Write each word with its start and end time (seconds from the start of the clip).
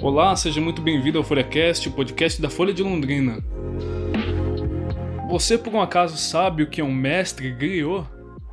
Olá, 0.00 0.34
seja 0.36 0.60
muito 0.60 0.80
bem-vindo 0.80 1.18
ao 1.18 1.24
FolhaCast, 1.24 1.88
o 1.88 1.92
podcast 1.92 2.40
da 2.40 2.48
Folha 2.48 2.72
de 2.72 2.82
Londrina. 2.82 3.42
Você 5.28 5.58
por 5.58 5.74
um 5.74 5.80
acaso 5.80 6.16
sabe 6.16 6.62
o 6.62 6.66
que 6.66 6.80
é 6.80 6.84
um 6.84 6.94
mestre 6.94 7.50
griot? 7.50 8.06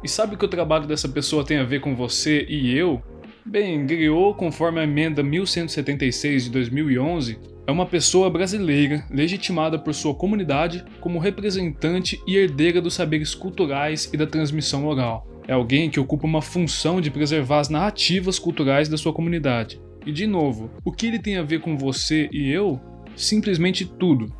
E 0.04 0.10
sabe 0.10 0.36
que 0.36 0.46
o 0.46 0.50
trabalho 0.50 0.86
dessa 0.86 1.08
pessoa 1.08 1.46
tem 1.46 1.58
a 1.58 1.64
ver 1.64 1.82
com 1.82 1.96
você 1.96 2.46
e 2.50 2.78
eu? 2.78 3.02
Bem, 3.46 3.86
griot, 3.86 4.38
conforme 4.38 4.80
a 4.80 4.84
emenda 4.84 5.24
1176 5.24 6.46
de 6.46 6.50
2011, 6.50 7.40
é 7.68 7.72
uma 7.72 7.86
pessoa 7.86 8.30
brasileira 8.30 9.06
legitimada 9.10 9.80
por 9.80 9.94
sua 9.94 10.14
comunidade 10.14 10.84
como 11.00 11.20
representante 11.20 12.22
e 12.28 12.38
herdeira 12.38 12.82
dos 12.82 12.94
saberes 12.94 13.34
culturais 13.34 14.10
e 14.14 14.18
da 14.18 14.28
transmissão 14.28 14.86
oral. 14.86 15.35
É 15.48 15.54
alguém 15.54 15.90
que 15.90 16.00
ocupa 16.00 16.26
uma 16.26 16.42
função 16.42 17.00
de 17.00 17.12
preservar 17.12 17.60
as 17.60 17.70
narrativas 17.70 18.40
culturais 18.40 18.90
da 18.90 18.98
sua 18.98 19.14
comunidade. 19.14 19.80
E 20.06 20.12
de 20.12 20.28
novo, 20.28 20.70
o 20.84 20.92
que 20.92 21.08
ele 21.08 21.20
tem 21.20 21.38
a 21.38 21.44
ver 21.44 21.62
com 21.62 21.78
você 21.78 22.30
e 22.32 22.50
eu? 22.50 22.80
Simplesmente 23.16 23.86
tudo. 23.86 24.34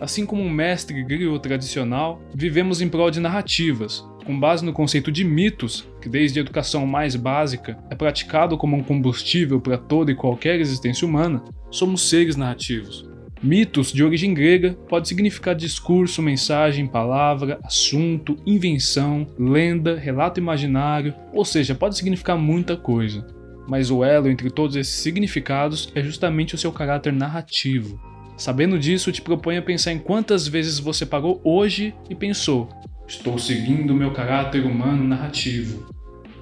Assim 0.00 0.24
como 0.24 0.42
um 0.42 0.50
mestre 0.50 1.02
griot 1.02 1.40
tradicional, 1.40 2.22
vivemos 2.34 2.80
em 2.80 2.88
prol 2.88 3.10
de 3.10 3.20
narrativas, 3.20 4.04
com 4.24 4.38
base 4.38 4.64
no 4.64 4.72
conceito 4.72 5.10
de 5.10 5.24
mitos, 5.24 5.88
que 6.00 6.08
desde 6.08 6.38
a 6.38 6.42
educação 6.42 6.86
mais 6.86 7.16
básica 7.16 7.78
é 7.90 7.94
praticado 7.94 8.56
como 8.56 8.76
um 8.76 8.82
combustível 8.82 9.60
para 9.60 9.76
toda 9.76 10.10
e 10.10 10.14
qualquer 10.14 10.60
existência 10.60 11.06
humana, 11.06 11.42
somos 11.70 12.08
seres 12.08 12.36
narrativos. 12.36 13.09
Mitos, 13.42 13.92
de 13.92 14.04
origem 14.04 14.34
grega, 14.34 14.76
pode 14.88 15.08
significar 15.08 15.54
discurso, 15.54 16.20
mensagem, 16.20 16.86
palavra, 16.86 17.58
assunto, 17.64 18.36
invenção, 18.44 19.26
lenda, 19.38 19.96
relato 19.96 20.38
imaginário, 20.38 21.14
ou 21.32 21.44
seja, 21.44 21.74
pode 21.74 21.96
significar 21.96 22.36
muita 22.36 22.76
coisa 22.76 23.24
mas 23.70 23.88
o 23.88 24.02
elo 24.02 24.28
entre 24.28 24.50
todos 24.50 24.74
esses 24.74 24.94
significados 24.94 25.92
é 25.94 26.02
justamente 26.02 26.56
o 26.56 26.58
seu 26.58 26.72
caráter 26.72 27.12
narrativo. 27.12 28.00
Sabendo 28.36 28.76
disso, 28.76 29.12
te 29.12 29.22
proponho 29.22 29.60
a 29.60 29.62
pensar 29.62 29.92
em 29.92 29.98
quantas 29.98 30.48
vezes 30.48 30.80
você 30.80 31.06
parou 31.06 31.40
hoje 31.44 31.94
e 32.08 32.14
pensou: 32.16 32.68
estou 33.06 33.38
seguindo 33.38 33.94
meu 33.94 34.10
caráter 34.10 34.64
humano 34.64 35.04
narrativo. 35.04 35.88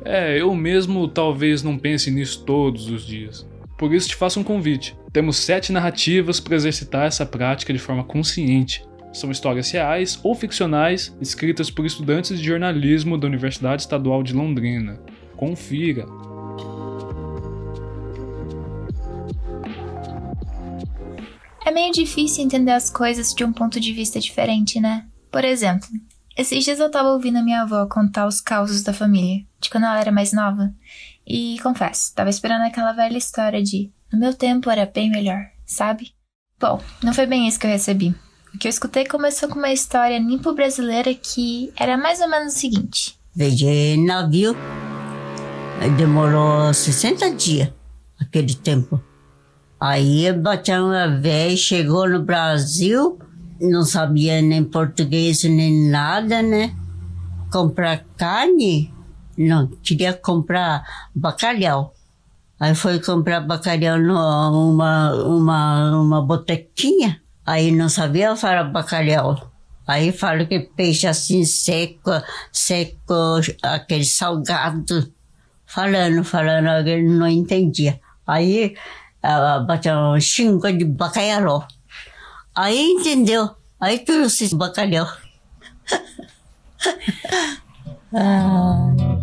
É, 0.02 0.40
eu 0.40 0.54
mesmo 0.54 1.06
talvez 1.06 1.62
não 1.62 1.76
pense 1.76 2.10
nisso 2.10 2.44
todos 2.46 2.88
os 2.88 3.04
dias. 3.04 3.46
Por 3.76 3.92
isso 3.92 4.08
te 4.08 4.14
faço 4.14 4.40
um 4.40 4.44
convite. 4.44 4.96
Temos 5.18 5.38
sete 5.38 5.72
narrativas 5.72 6.38
para 6.38 6.54
exercitar 6.54 7.08
essa 7.08 7.26
prática 7.26 7.72
de 7.72 7.78
forma 7.80 8.04
consciente. 8.04 8.86
São 9.12 9.32
histórias 9.32 9.68
reais 9.68 10.16
ou 10.22 10.32
ficcionais 10.32 11.12
escritas 11.20 11.72
por 11.72 11.84
estudantes 11.84 12.38
de 12.38 12.46
jornalismo 12.46 13.18
da 13.18 13.26
Universidade 13.26 13.82
Estadual 13.82 14.22
de 14.22 14.32
Londrina. 14.32 15.00
Confira! 15.36 16.06
É 21.66 21.72
meio 21.72 21.92
difícil 21.92 22.44
entender 22.44 22.70
as 22.70 22.88
coisas 22.88 23.34
de 23.34 23.42
um 23.42 23.52
ponto 23.52 23.80
de 23.80 23.92
vista 23.92 24.20
diferente, 24.20 24.78
né? 24.78 25.04
Por 25.32 25.44
exemplo, 25.44 25.88
esses 26.36 26.62
dias 26.62 26.78
eu 26.78 26.92
tava 26.92 27.08
ouvindo 27.08 27.38
a 27.38 27.42
minha 27.42 27.62
avó 27.62 27.86
contar 27.86 28.24
os 28.28 28.40
causos 28.40 28.84
da 28.84 28.92
família, 28.92 29.44
de 29.60 29.68
quando 29.68 29.82
ela 29.82 30.00
era 30.00 30.12
mais 30.12 30.32
nova. 30.32 30.72
E 31.26 31.58
confesso, 31.60 32.14
tava 32.14 32.30
esperando 32.30 32.62
aquela 32.62 32.92
velha 32.92 33.18
história 33.18 33.60
de 33.60 33.90
no 34.12 34.18
meu 34.18 34.34
tempo 34.34 34.70
era 34.70 34.86
bem 34.86 35.10
melhor, 35.10 35.46
sabe? 35.66 36.12
Bom, 36.60 36.80
não 37.02 37.12
foi 37.12 37.26
bem 37.26 37.46
isso 37.46 37.58
que 37.58 37.66
eu 37.66 37.70
recebi. 37.70 38.14
O 38.54 38.58
que 38.58 38.66
eu 38.66 38.70
escutei 38.70 39.06
começou 39.06 39.48
com 39.48 39.58
uma 39.58 39.72
história 39.72 40.18
nimpo 40.18 40.52
brasileira 40.54 41.14
que 41.14 41.72
era 41.78 41.96
mais 41.96 42.20
ou 42.20 42.28
menos 42.28 42.54
o 42.54 42.58
seguinte: 42.58 43.18
Veio 43.34 43.54
de 43.54 43.96
navio, 43.98 44.56
demorou 45.96 46.72
60 46.72 47.34
dias 47.34 47.70
aquele 48.20 48.54
tempo. 48.54 49.00
Aí 49.80 50.24
uma 50.32 51.06
Velho 51.20 51.56
chegou 51.56 52.08
no 52.08 52.20
Brasil, 52.20 53.18
não 53.60 53.84
sabia 53.84 54.42
nem 54.42 54.64
português 54.64 55.44
nem 55.44 55.88
nada, 55.88 56.42
né? 56.42 56.74
Comprar 57.52 58.04
carne, 58.16 58.92
não, 59.36 59.68
queria 59.68 60.12
comprar 60.12 60.82
bacalhau. 61.14 61.94
Aí 62.60 62.74
foi 62.74 63.00
comprar 63.00 63.40
bacalhau 63.40 63.98
numa 63.98 65.14
uma, 65.24 66.00
uma 66.00 66.22
botequinha. 66.22 67.20
Aí 67.46 67.70
não 67.70 67.88
sabia 67.88 68.36
falar 68.36 68.64
bacalhau. 68.64 69.50
Aí 69.86 70.12
falo 70.12 70.46
que 70.46 70.60
peixe 70.60 71.06
assim 71.06 71.44
seco, 71.44 72.10
seco, 72.52 73.40
aquele 73.62 74.04
salgado. 74.04 75.12
Falando, 75.64 76.24
falando, 76.24 76.86
ele 76.86 77.08
não 77.08 77.28
entendia. 77.28 78.00
Aí 78.26 78.74
ela 79.22 79.60
bateu 79.60 79.94
um 79.94 80.20
xingo 80.20 80.70
de 80.72 80.84
bacalhau. 80.84 81.66
Aí 82.54 82.78
entendeu. 82.78 83.50
Aí 83.80 84.00
trouxe 84.00 84.54
bacalhau. 84.54 85.06
ah. 88.12 89.17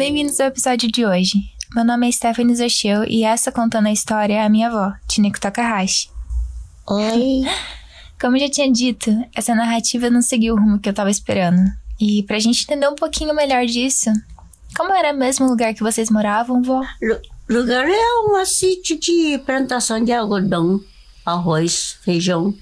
Bem-vindos 0.00 0.40
ao 0.40 0.46
episódio 0.46 0.90
de 0.90 1.04
hoje. 1.04 1.34
Meu 1.74 1.84
nome 1.84 2.08
é 2.08 2.10
Stephanie 2.10 2.56
Zoshio 2.56 3.04
e 3.06 3.22
essa 3.22 3.52
contando 3.52 3.86
a 3.86 3.92
história 3.92 4.32
é 4.32 4.42
a 4.42 4.48
minha 4.48 4.68
avó, 4.68 4.94
Tineko 5.06 5.38
Takahashi. 5.38 6.08
Oi. 6.88 7.42
Como 8.18 8.34
eu 8.34 8.40
já 8.40 8.48
tinha 8.48 8.72
dito, 8.72 9.10
essa 9.34 9.54
narrativa 9.54 10.08
não 10.08 10.22
seguiu 10.22 10.54
o 10.54 10.58
rumo 10.58 10.78
que 10.78 10.88
eu 10.88 10.94
tava 10.94 11.10
esperando. 11.10 11.60
E 12.00 12.22
pra 12.22 12.38
gente 12.38 12.62
entender 12.62 12.88
um 12.88 12.94
pouquinho 12.94 13.34
melhor 13.34 13.66
disso, 13.66 14.10
como 14.74 14.90
era 14.90 15.12
mesmo 15.12 15.44
o 15.44 15.50
lugar 15.50 15.74
que 15.74 15.82
vocês 15.82 16.08
moravam, 16.08 16.62
vó? 16.62 16.80
O 16.80 17.52
lugar 17.52 17.86
é 17.86 18.12
uma 18.24 18.46
sítio 18.46 18.98
de 18.98 19.36
plantação 19.44 20.02
de 20.02 20.12
algodão, 20.12 20.82
arroz, 21.26 21.98
feijão, 22.02 22.54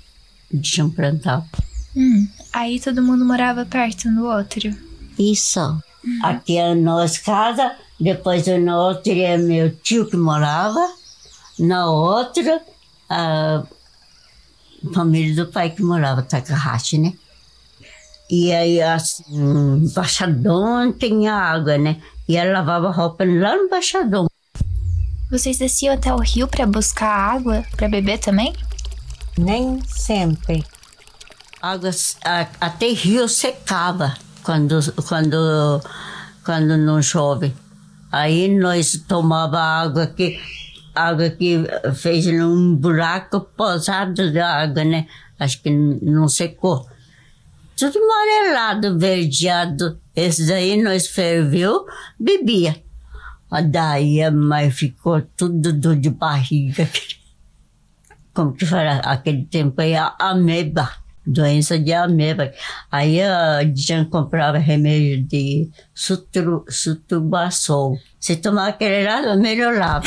de 0.53 0.83
plantar. 0.91 1.47
Hum, 1.95 2.27
aí 2.53 2.81
todo 2.81 3.01
mundo 3.01 3.25
morava 3.25 3.65
perto 3.65 4.09
um 4.09 4.15
do 4.17 4.25
outro? 4.25 4.75
Isso. 5.17 5.81
Uhum. 6.05 6.21
Aqui 6.23 6.57
é 6.57 6.71
a 6.71 6.75
nossa 6.75 7.21
casa, 7.21 7.73
depois 7.99 8.47
no 8.47 8.77
outro 8.77 9.13
é 9.13 9.37
meu 9.37 9.75
tio 9.77 10.07
que 10.09 10.17
morava, 10.17 10.81
na 11.59 11.91
outra 11.91 12.63
a 13.09 13.65
família 14.95 15.45
do 15.45 15.51
pai 15.51 15.71
que 15.71 15.83
morava, 15.83 16.23
Takahashi, 16.23 16.99
né? 16.99 17.13
E 18.31 18.53
aí, 18.53 18.83
assim, 18.83 19.91
Baixadão 19.95 20.93
tinha 20.93 21.33
água, 21.33 21.79
né? 21.79 22.01
E 22.29 22.37
ela 22.37 22.53
lavava 22.53 22.91
roupa 22.91 23.25
lá 23.25 23.57
no 23.57 23.71
Baixadão. 23.71 24.29
Vocês 25.31 25.59
desciam 25.59 25.95
até 25.95 26.13
o 26.13 26.19
rio 26.19 26.47
para 26.47 26.67
buscar 26.67 27.09
água 27.09 27.65
para 27.77 27.89
beber 27.89 28.19
também? 28.19 28.55
Nem 29.37 29.81
sempre. 29.87 30.65
Água, 31.61 31.91
a, 32.25 32.47
até 32.61 32.89
rio 32.89 33.29
secava 33.29 34.15
quando, 34.49 34.81
quando, 35.07 35.83
quando 36.43 36.79
não 36.79 37.03
chove. 37.03 37.55
Aí 38.11 38.49
nós 38.49 39.05
tomava 39.07 39.61
água 39.61 40.07
que 40.07 40.41
água 40.95 41.29
que 41.29 41.65
fez 41.95 42.25
num 42.25 42.75
buraco 42.75 43.41
posado 43.41 44.33
de 44.33 44.41
água, 44.41 44.85
né? 44.85 45.07
Acho 45.39 45.63
que 45.63 45.69
não 45.69 46.27
secou 46.29 46.89
tudo 47.77 47.99
amarelado, 47.99 48.99
verdeado. 48.99 50.01
Esse 50.17 50.49
daí 50.49 50.83
nós 50.83 51.07
ferveu, 51.07 51.85
bebia. 52.19 52.83
Daí 53.71 54.23
a 54.23 54.31
mãe 54.31 54.71
ficou 54.71 55.21
tudo 55.37 55.75
dor 55.75 55.97
de 55.97 56.09
barriga. 56.09 56.89
Como 58.33 58.55
que 58.55 58.65
fala, 58.65 59.01
aquele 59.01 59.45
tempo 59.45 59.79
aí, 59.83 59.93
ameba, 60.19 60.91
doença 61.29 61.79
de 61.79 61.93
ameba. 61.93 62.53
Aí 62.91 63.21
a 63.23 63.63
gente 63.63 64.07
comprava 64.07 64.59
remédio 64.59 65.23
de 65.23 65.69
sutru, 65.95 66.65
sutubaçol. 66.69 67.99
Se 68.19 68.37
tomar 68.37 68.69
aquele 68.69 69.05
lado, 69.07 69.41
melhorava. 69.41 70.07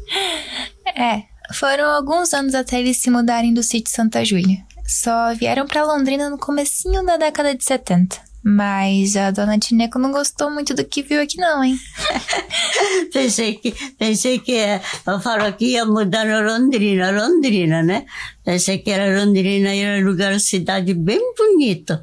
é, 0.96 1.22
foram 1.52 1.84
alguns 1.84 2.32
anos 2.32 2.54
até 2.54 2.80
eles 2.80 2.96
se 2.96 3.10
mudarem 3.10 3.52
do 3.52 3.62
sítio 3.62 3.92
Santa 3.92 4.24
Júlia. 4.24 4.64
Só 4.86 5.34
vieram 5.34 5.66
para 5.66 5.84
Londrina 5.84 6.28
no 6.30 6.38
comecinho 6.38 7.04
da 7.04 7.16
década 7.16 7.54
de 7.54 7.62
70. 7.62 8.29
Mas 8.42 9.16
a 9.16 9.30
dona 9.30 9.58
Tineco 9.58 9.98
não 9.98 10.10
gostou 10.10 10.50
muito 10.50 10.72
do 10.72 10.82
que 10.82 11.02
viu 11.02 11.20
aqui 11.20 11.36
não, 11.36 11.62
hein? 11.62 11.78
pensei 13.12 13.56
que, 13.56 13.72
pensei 13.98 14.38
que 14.38 14.56
é, 14.56 14.80
falou 15.22 15.52
que 15.52 15.66
ia 15.66 15.84
mudar 15.84 16.24
na 16.24 16.40
Londrina, 16.40 17.10
Londrina, 17.10 17.82
né? 17.82 18.06
Pensei 18.42 18.78
que 18.78 18.90
era 18.90 19.20
Londrina, 19.20 19.74
era 19.74 20.02
um 20.02 20.08
lugar, 20.08 20.40
cidade 20.40 20.94
bem 20.94 21.20
bonito. 21.36 22.00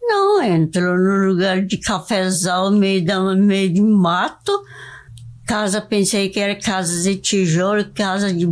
Não, 0.00 0.40
entrou 0.42 0.96
no 0.96 1.26
lugar 1.26 1.66
de 1.66 1.76
cafezal, 1.76 2.70
meio, 2.70 3.04
da, 3.04 3.20
meio 3.34 3.72
de 3.72 3.82
mato. 3.82 4.52
Casa, 5.44 5.80
pensei 5.80 6.28
que 6.28 6.38
era 6.38 6.54
casa 6.54 7.02
de 7.02 7.16
tijolo, 7.16 7.90
casa 7.92 8.32
de 8.32 8.46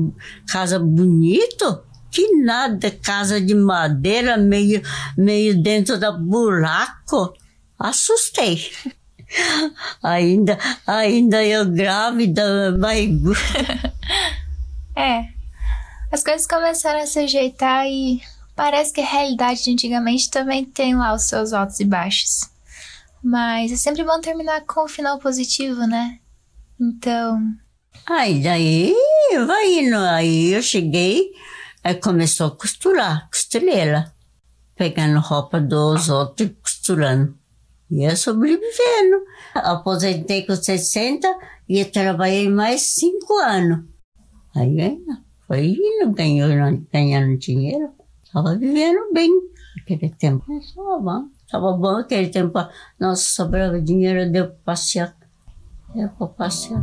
casa 0.47 0.79
bonito. 0.79 1.83
Que 2.17 2.35
nada, 2.39 2.91
casa 2.91 3.39
de 3.39 3.55
madeira, 3.55 4.39
meio, 4.39 4.81
meio 5.19 5.63
dentro 5.63 6.01
da 6.01 6.11
buraco. 6.11 7.35
Assustei. 7.79 8.73
ainda, 10.03 10.57
ainda 10.87 11.45
eu 11.45 11.67
grávida, 11.67 12.73
barriguda. 12.81 13.39
é, 14.97 15.25
as 16.11 16.25
coisas 16.25 16.47
começaram 16.47 17.03
a 17.03 17.07
se 17.07 17.19
ajeitar 17.19 17.87
e 17.87 18.23
parece 18.55 18.95
que 18.95 19.03
a 19.03 19.07
realidade 19.07 19.65
de 19.65 19.73
antigamente 19.73 20.31
também 20.31 20.65
tem 20.65 20.97
lá 20.97 21.13
os 21.13 21.25
seus 21.25 21.53
altos 21.53 21.81
e 21.81 21.85
baixos. 21.85 22.49
Mas 23.23 23.71
é 23.71 23.77
sempre 23.77 24.03
bom 24.05 24.23
terminar 24.23 24.63
com 24.63 24.87
um 24.87 24.89
final 24.89 25.19
positivo, 25.19 25.87
né? 25.87 26.19
Então. 26.81 27.43
Aí 28.09 28.43
daí 28.43 28.95
vai 29.47 29.81
indo. 29.81 29.99
Aí 29.99 30.55
eu 30.55 30.63
cheguei, 30.63 31.31
aí 31.87 31.95
começou 31.95 32.49
a 32.49 32.51
costurar, 32.51 33.29
costureira. 33.31 34.13
Pegando 34.75 35.21
roupa 35.21 35.61
dos 35.61 36.09
outros 36.09 36.49
e 36.49 36.51
costurando. 36.55 37.39
Ia 37.89 38.17
sobrevivendo. 38.17 39.25
Aposentei 39.55 40.45
com 40.45 40.57
60 40.57 41.33
e 41.69 41.85
trabalhei 41.85 42.51
mais 42.51 42.83
5 42.83 43.35
anos. 43.39 43.85
Aí 44.55 45.01
foi 45.47 45.67
indo, 45.69 46.13
ganhando, 46.13 46.85
ganhando 46.93 47.39
dinheiro. 47.39 47.91
Tava 48.33 48.57
vivendo 48.57 49.13
bem 49.15 49.31
naquele 49.77 50.11
tempo. 50.11 50.45
Estava 50.59 50.99
bom. 50.99 51.29
Tava 51.49 51.73
bom 51.73 51.97
aquele 51.99 52.29
tempo. 52.29 52.59
Nossa, 52.99 53.23
sobrava 53.31 53.81
dinheiro, 53.81 54.31
deu 54.31 54.49
para 54.49 54.57
passear. 54.65 55.17
Deu 55.95 56.09
para 56.09 56.27
passear. 56.27 56.83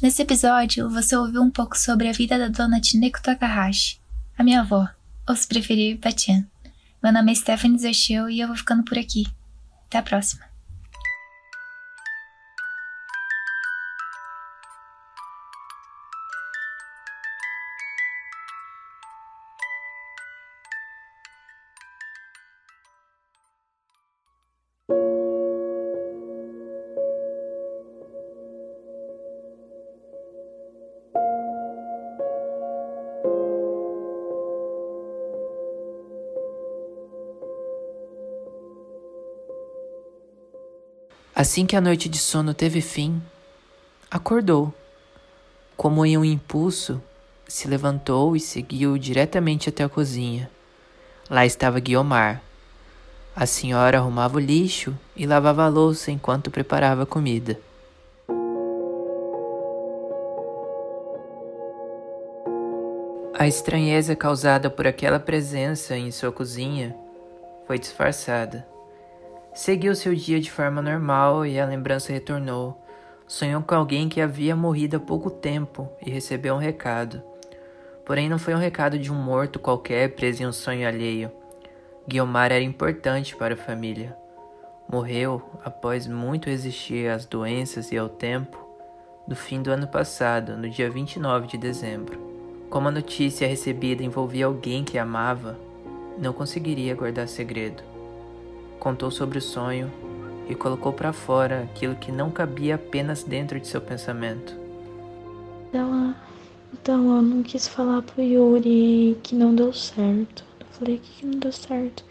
Nesse 0.00 0.22
episódio, 0.22 0.88
você 0.88 1.16
ouviu 1.16 1.42
um 1.42 1.50
pouco 1.50 1.76
sobre 1.76 2.08
a 2.08 2.12
vida 2.12 2.38
da 2.38 2.46
dona 2.46 2.80
Tineko 2.80 3.20
Takahashi, 3.20 3.98
a 4.38 4.44
minha 4.44 4.60
avó, 4.60 4.88
ou 5.28 5.34
se 5.34 5.44
preferir, 5.44 5.98
Patian. 5.98 6.46
Meu 7.02 7.12
nome 7.12 7.32
é 7.32 7.34
Stephanie 7.34 7.80
Zerchel 7.80 8.30
e 8.30 8.38
eu 8.38 8.46
vou 8.46 8.56
ficando 8.56 8.84
por 8.84 8.96
aqui. 8.96 9.26
Até 9.86 9.98
a 9.98 10.02
próxima. 10.02 10.47
Assim 41.38 41.66
que 41.66 41.76
a 41.76 41.80
noite 41.80 42.08
de 42.08 42.18
sono 42.18 42.52
teve 42.52 42.80
fim, 42.80 43.22
acordou. 44.10 44.74
Como 45.76 46.04
em 46.04 46.18
um 46.18 46.24
impulso, 46.24 47.00
se 47.46 47.68
levantou 47.68 48.34
e 48.34 48.40
seguiu 48.40 48.98
diretamente 48.98 49.68
até 49.68 49.84
a 49.84 49.88
cozinha. 49.88 50.50
Lá 51.30 51.46
estava 51.46 51.78
Guiomar. 51.78 52.42
A 53.36 53.46
senhora 53.46 53.98
arrumava 53.98 54.36
o 54.36 54.40
lixo 54.40 54.98
e 55.14 55.26
lavava 55.28 55.62
a 55.62 55.68
louça 55.68 56.10
enquanto 56.10 56.50
preparava 56.50 57.04
a 57.04 57.06
comida. 57.06 57.56
A 63.38 63.46
estranheza 63.46 64.16
causada 64.16 64.68
por 64.68 64.88
aquela 64.88 65.20
presença 65.20 65.96
em 65.96 66.10
sua 66.10 66.32
cozinha 66.32 66.96
foi 67.64 67.78
disfarçada. 67.78 68.66
Seguiu 69.58 69.92
seu 69.96 70.14
dia 70.14 70.38
de 70.38 70.52
forma 70.52 70.80
normal 70.80 71.44
e 71.44 71.58
a 71.58 71.66
lembrança 71.66 72.12
retornou. 72.12 72.80
Sonhou 73.26 73.60
com 73.60 73.74
alguém 73.74 74.08
que 74.08 74.20
havia 74.20 74.54
morrido 74.54 74.98
há 74.98 75.00
pouco 75.00 75.28
tempo 75.32 75.88
e 76.00 76.08
recebeu 76.08 76.54
um 76.54 76.58
recado. 76.58 77.20
Porém, 78.06 78.28
não 78.28 78.38
foi 78.38 78.54
um 78.54 78.58
recado 78.58 78.96
de 79.00 79.10
um 79.10 79.16
morto 79.16 79.58
qualquer 79.58 80.14
preso 80.14 80.44
em 80.44 80.46
um 80.46 80.52
sonho 80.52 80.86
alheio. 80.86 81.32
Guiomar 82.06 82.52
era 82.52 82.62
importante 82.62 83.34
para 83.34 83.54
a 83.54 83.56
família. 83.56 84.16
Morreu 84.88 85.42
após 85.64 86.06
muito 86.06 86.48
resistir 86.48 87.10
às 87.10 87.26
doenças 87.26 87.90
e 87.90 87.98
ao 87.98 88.08
tempo 88.08 88.64
do 89.26 89.34
fim 89.34 89.60
do 89.60 89.72
ano 89.72 89.88
passado, 89.88 90.56
no 90.56 90.70
dia 90.70 90.88
29 90.88 91.48
de 91.48 91.58
dezembro. 91.58 92.16
Como 92.70 92.86
a 92.86 92.92
notícia 92.92 93.48
recebida 93.48 94.04
envolvia 94.04 94.46
alguém 94.46 94.84
que 94.84 94.96
amava, 94.96 95.58
não 96.16 96.32
conseguiria 96.32 96.94
guardar 96.94 97.26
segredo 97.26 97.97
contou 98.88 99.10
sobre 99.10 99.36
o 99.36 99.42
sonho 99.42 99.92
e 100.48 100.54
colocou 100.54 100.94
para 100.94 101.12
fora 101.12 101.64
aquilo 101.64 101.94
que 101.94 102.10
não 102.10 102.30
cabia 102.30 102.76
apenas 102.76 103.22
dentro 103.22 103.60
de 103.60 103.68
seu 103.68 103.82
pensamento. 103.82 104.56
Ela, 105.74 106.16
então 106.72 107.16
eu 107.16 107.20
não 107.20 107.42
quis 107.42 107.68
falar 107.68 108.00
pro 108.00 108.22
Yuri 108.22 109.18
que 109.22 109.34
não 109.34 109.54
deu 109.54 109.74
certo. 109.74 110.42
Eu 110.58 110.66
falei 110.70 110.98
que 111.02 111.26
não 111.26 111.38
deu 111.38 111.52
certo. 111.52 112.02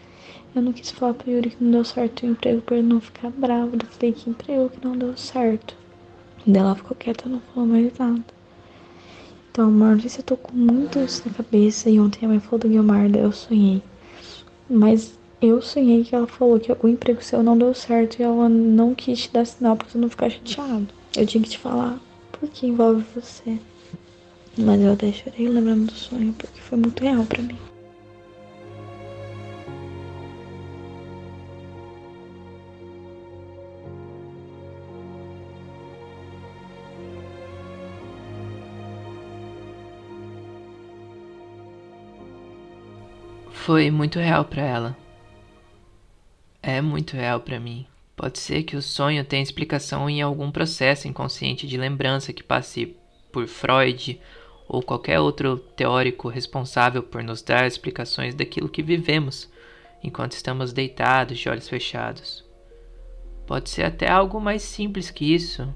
Eu 0.54 0.62
não 0.62 0.72
quis 0.72 0.92
falar 0.92 1.14
pro 1.14 1.28
Yuri 1.28 1.50
que 1.50 1.64
não 1.64 1.72
deu 1.72 1.84
certo 1.84 2.22
o 2.22 2.26
emprego 2.26 2.62
pra 2.62 2.76
ele 2.76 2.86
não 2.86 3.00
ficar 3.00 3.30
bravo. 3.30 3.72
Eu 3.74 3.86
falei 3.88 4.12
que 4.12 4.30
emprego 4.30 4.70
que 4.70 4.86
não 4.86 4.96
deu 4.96 5.16
certo. 5.16 5.74
Daí 6.46 6.62
ela 6.62 6.76
ficou 6.76 6.96
quieta, 6.96 7.28
não 7.28 7.40
falou 7.40 7.68
mais 7.68 7.98
nada. 7.98 8.22
Então, 9.50 9.66
amor, 9.66 9.94
não 9.94 10.00
sei 10.00 10.10
se 10.10 10.20
eu 10.20 10.24
tô 10.24 10.36
com 10.36 10.54
muito 10.54 11.00
isso 11.00 11.24
na 11.26 11.34
cabeça. 11.34 11.90
E 11.90 11.98
ontem 11.98 12.24
a 12.24 12.28
mãe 12.28 12.38
falou 12.38 12.60
do 12.60 12.68
Guilmar, 12.68 13.10
daí 13.10 13.22
eu 13.22 13.32
sonhei. 13.32 13.82
Mas 14.70 15.17
eu 15.40 15.62
sonhei 15.62 16.02
que 16.02 16.14
ela 16.14 16.26
falou 16.26 16.58
que 16.58 16.72
o 16.72 16.88
emprego 16.88 17.22
seu 17.22 17.42
não 17.42 17.56
deu 17.56 17.72
certo 17.72 18.18
e 18.18 18.22
ela 18.22 18.48
não 18.48 18.94
quis 18.94 19.22
te 19.22 19.32
dar 19.32 19.44
sinal 19.44 19.76
pra 19.76 19.88
você 19.88 19.96
não 19.96 20.08
ficar 20.08 20.30
chateado. 20.30 20.88
Eu 21.16 21.26
tinha 21.26 21.42
que 21.42 21.50
te 21.50 21.58
falar 21.58 21.98
porque 22.32 22.66
envolve 22.66 23.04
você. 23.14 23.58
Mas 24.56 24.80
eu 24.80 24.92
até 24.92 25.12
chorei 25.12 25.48
lembrando 25.48 25.86
do 25.86 25.92
sonho 25.92 26.32
porque 26.32 26.60
foi 26.60 26.76
muito 26.76 27.02
real 27.02 27.24
para 27.24 27.42
mim. 27.42 27.56
Foi 43.52 43.90
muito 43.90 44.18
real 44.18 44.44
para 44.46 44.62
ela 44.62 45.07
é 46.78 46.82
muito 46.82 47.16
real 47.16 47.40
para 47.40 47.60
mim. 47.60 47.86
Pode 48.16 48.38
ser 48.38 48.62
que 48.62 48.76
o 48.76 48.82
sonho 48.82 49.24
tenha 49.24 49.42
explicação 49.42 50.08
em 50.08 50.22
algum 50.22 50.50
processo 50.50 51.06
inconsciente 51.06 51.66
de 51.66 51.76
lembrança 51.76 52.32
que 52.32 52.42
passe 52.42 52.96
por 53.32 53.46
Freud 53.46 54.20
ou 54.66 54.82
qualquer 54.82 55.20
outro 55.20 55.58
teórico 55.58 56.28
responsável 56.28 57.02
por 57.02 57.22
nos 57.22 57.42
dar 57.42 57.66
explicações 57.66 58.34
daquilo 58.34 58.68
que 58.68 58.82
vivemos 58.82 59.48
enquanto 60.02 60.32
estamos 60.32 60.72
deitados 60.72 61.38
de 61.38 61.48
olhos 61.48 61.68
fechados. 61.68 62.44
Pode 63.46 63.70
ser 63.70 63.84
até 63.84 64.08
algo 64.08 64.40
mais 64.40 64.62
simples 64.62 65.10
que 65.10 65.34
isso, 65.34 65.72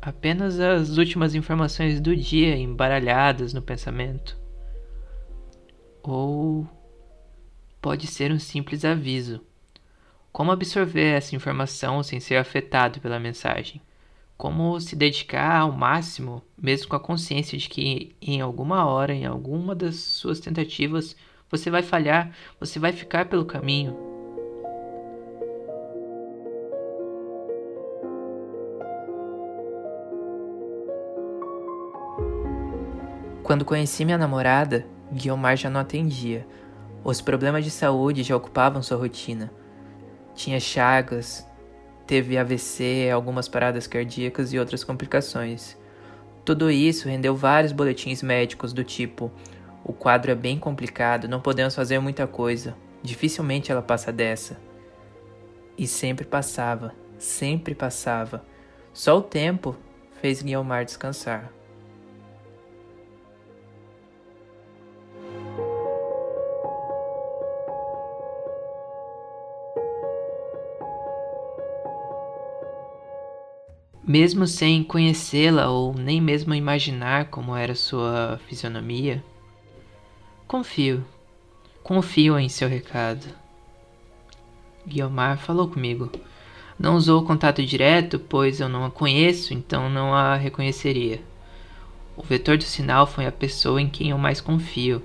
apenas 0.00 0.60
as 0.60 0.98
últimas 0.98 1.34
informações 1.34 2.00
do 2.00 2.14
dia 2.14 2.56
embaralhadas 2.56 3.52
no 3.52 3.60
pensamento. 3.60 4.38
Ou 6.02 6.66
pode 7.80 8.06
ser 8.06 8.30
um 8.30 8.38
simples 8.38 8.84
aviso 8.84 9.47
como 10.32 10.52
absorver 10.52 11.16
essa 11.16 11.34
informação 11.34 12.02
sem 12.02 12.20
ser 12.20 12.36
afetado 12.36 13.00
pela 13.00 13.18
mensagem? 13.18 13.80
Como 14.36 14.78
se 14.80 14.94
dedicar 14.94 15.60
ao 15.60 15.72
máximo, 15.72 16.42
mesmo 16.56 16.88
com 16.88 16.96
a 16.96 17.00
consciência 17.00 17.58
de 17.58 17.68
que 17.68 18.14
em 18.22 18.40
alguma 18.40 18.86
hora, 18.86 19.12
em 19.12 19.26
alguma 19.26 19.74
das 19.74 19.96
suas 19.96 20.38
tentativas, 20.38 21.16
você 21.50 21.70
vai 21.70 21.82
falhar, 21.82 22.30
você 22.60 22.78
vai 22.78 22.92
ficar 22.92 23.24
pelo 23.26 23.44
caminho. 23.44 23.96
Quando 33.42 33.64
conheci 33.64 34.04
minha 34.04 34.18
namorada, 34.18 34.86
Guiomar 35.10 35.56
já 35.56 35.70
não 35.70 35.80
atendia. 35.80 36.46
Os 37.02 37.20
problemas 37.20 37.64
de 37.64 37.70
saúde 37.70 38.22
já 38.22 38.36
ocupavam 38.36 38.82
sua 38.82 38.98
rotina 38.98 39.50
tinha 40.38 40.60
chagas, 40.60 41.44
teve 42.06 42.38
AVC, 42.38 43.10
algumas 43.12 43.48
paradas 43.48 43.88
cardíacas 43.88 44.52
e 44.52 44.58
outras 44.58 44.84
complicações. 44.84 45.76
Tudo 46.44 46.70
isso 46.70 47.08
rendeu 47.08 47.34
vários 47.34 47.72
boletins 47.72 48.22
médicos 48.22 48.72
do 48.72 48.84
tipo: 48.84 49.30
o 49.84 49.92
quadro 49.92 50.30
é 50.30 50.34
bem 50.36 50.56
complicado, 50.58 51.28
não 51.28 51.40
podemos 51.40 51.74
fazer 51.74 51.98
muita 51.98 52.26
coisa, 52.26 52.76
dificilmente 53.02 53.72
ela 53.72 53.82
passa 53.82 54.12
dessa. 54.12 54.56
E 55.76 55.86
sempre 55.86 56.24
passava, 56.24 56.94
sempre 57.18 57.74
passava. 57.74 58.44
Só 58.92 59.18
o 59.18 59.22
tempo 59.22 59.76
fez 60.20 60.40
Guiomar 60.40 60.84
descansar. 60.84 61.52
Mesmo 74.08 74.46
sem 74.46 74.82
conhecê-la 74.82 75.68
ou 75.68 75.92
nem 75.92 76.18
mesmo 76.18 76.54
imaginar 76.54 77.26
como 77.26 77.54
era 77.54 77.74
sua 77.74 78.40
fisionomia, 78.46 79.22
confio, 80.46 81.04
confio 81.82 82.38
em 82.38 82.48
seu 82.48 82.70
recado. 82.70 83.26
Guiomar 84.86 85.36
falou 85.36 85.68
comigo. 85.68 86.10
Não 86.78 86.96
usou 86.96 87.22
contato 87.22 87.62
direto, 87.62 88.18
pois 88.18 88.60
eu 88.60 88.68
não 88.70 88.86
a 88.86 88.90
conheço, 88.90 89.52
então 89.52 89.90
não 89.90 90.14
a 90.14 90.36
reconheceria. 90.36 91.22
O 92.16 92.22
vetor 92.22 92.56
do 92.56 92.64
sinal 92.64 93.06
foi 93.06 93.26
a 93.26 93.32
pessoa 93.32 93.78
em 93.78 93.90
quem 93.90 94.08
eu 94.08 94.16
mais 94.16 94.40
confio. 94.40 95.02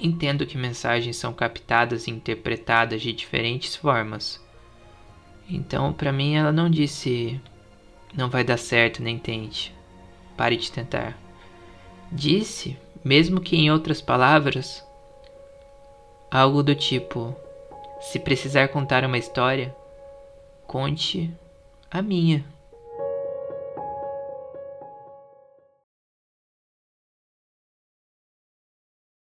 Entendo 0.00 0.46
que 0.46 0.56
mensagens 0.56 1.18
são 1.18 1.34
captadas 1.34 2.06
e 2.06 2.10
interpretadas 2.10 3.02
de 3.02 3.12
diferentes 3.12 3.76
formas. 3.76 4.40
Então, 5.50 5.92
para 5.92 6.12
mim, 6.12 6.36
ela 6.36 6.52
não 6.52 6.70
disse 6.70 7.40
não 8.14 8.28
vai 8.28 8.42
dar 8.42 8.56
certo, 8.56 9.02
nem 9.02 9.18
tente. 9.18 9.74
Pare 10.36 10.56
de 10.56 10.70
tentar. 10.70 11.16
Disse, 12.10 12.78
mesmo 13.04 13.40
que 13.40 13.56
em 13.56 13.70
outras 13.70 14.00
palavras, 14.00 14.84
algo 16.30 16.62
do 16.62 16.74
tipo: 16.74 17.34
se 18.00 18.18
precisar 18.18 18.68
contar 18.68 19.04
uma 19.04 19.18
história, 19.18 19.74
conte 20.66 21.32
a 21.90 22.02
minha. 22.02 22.44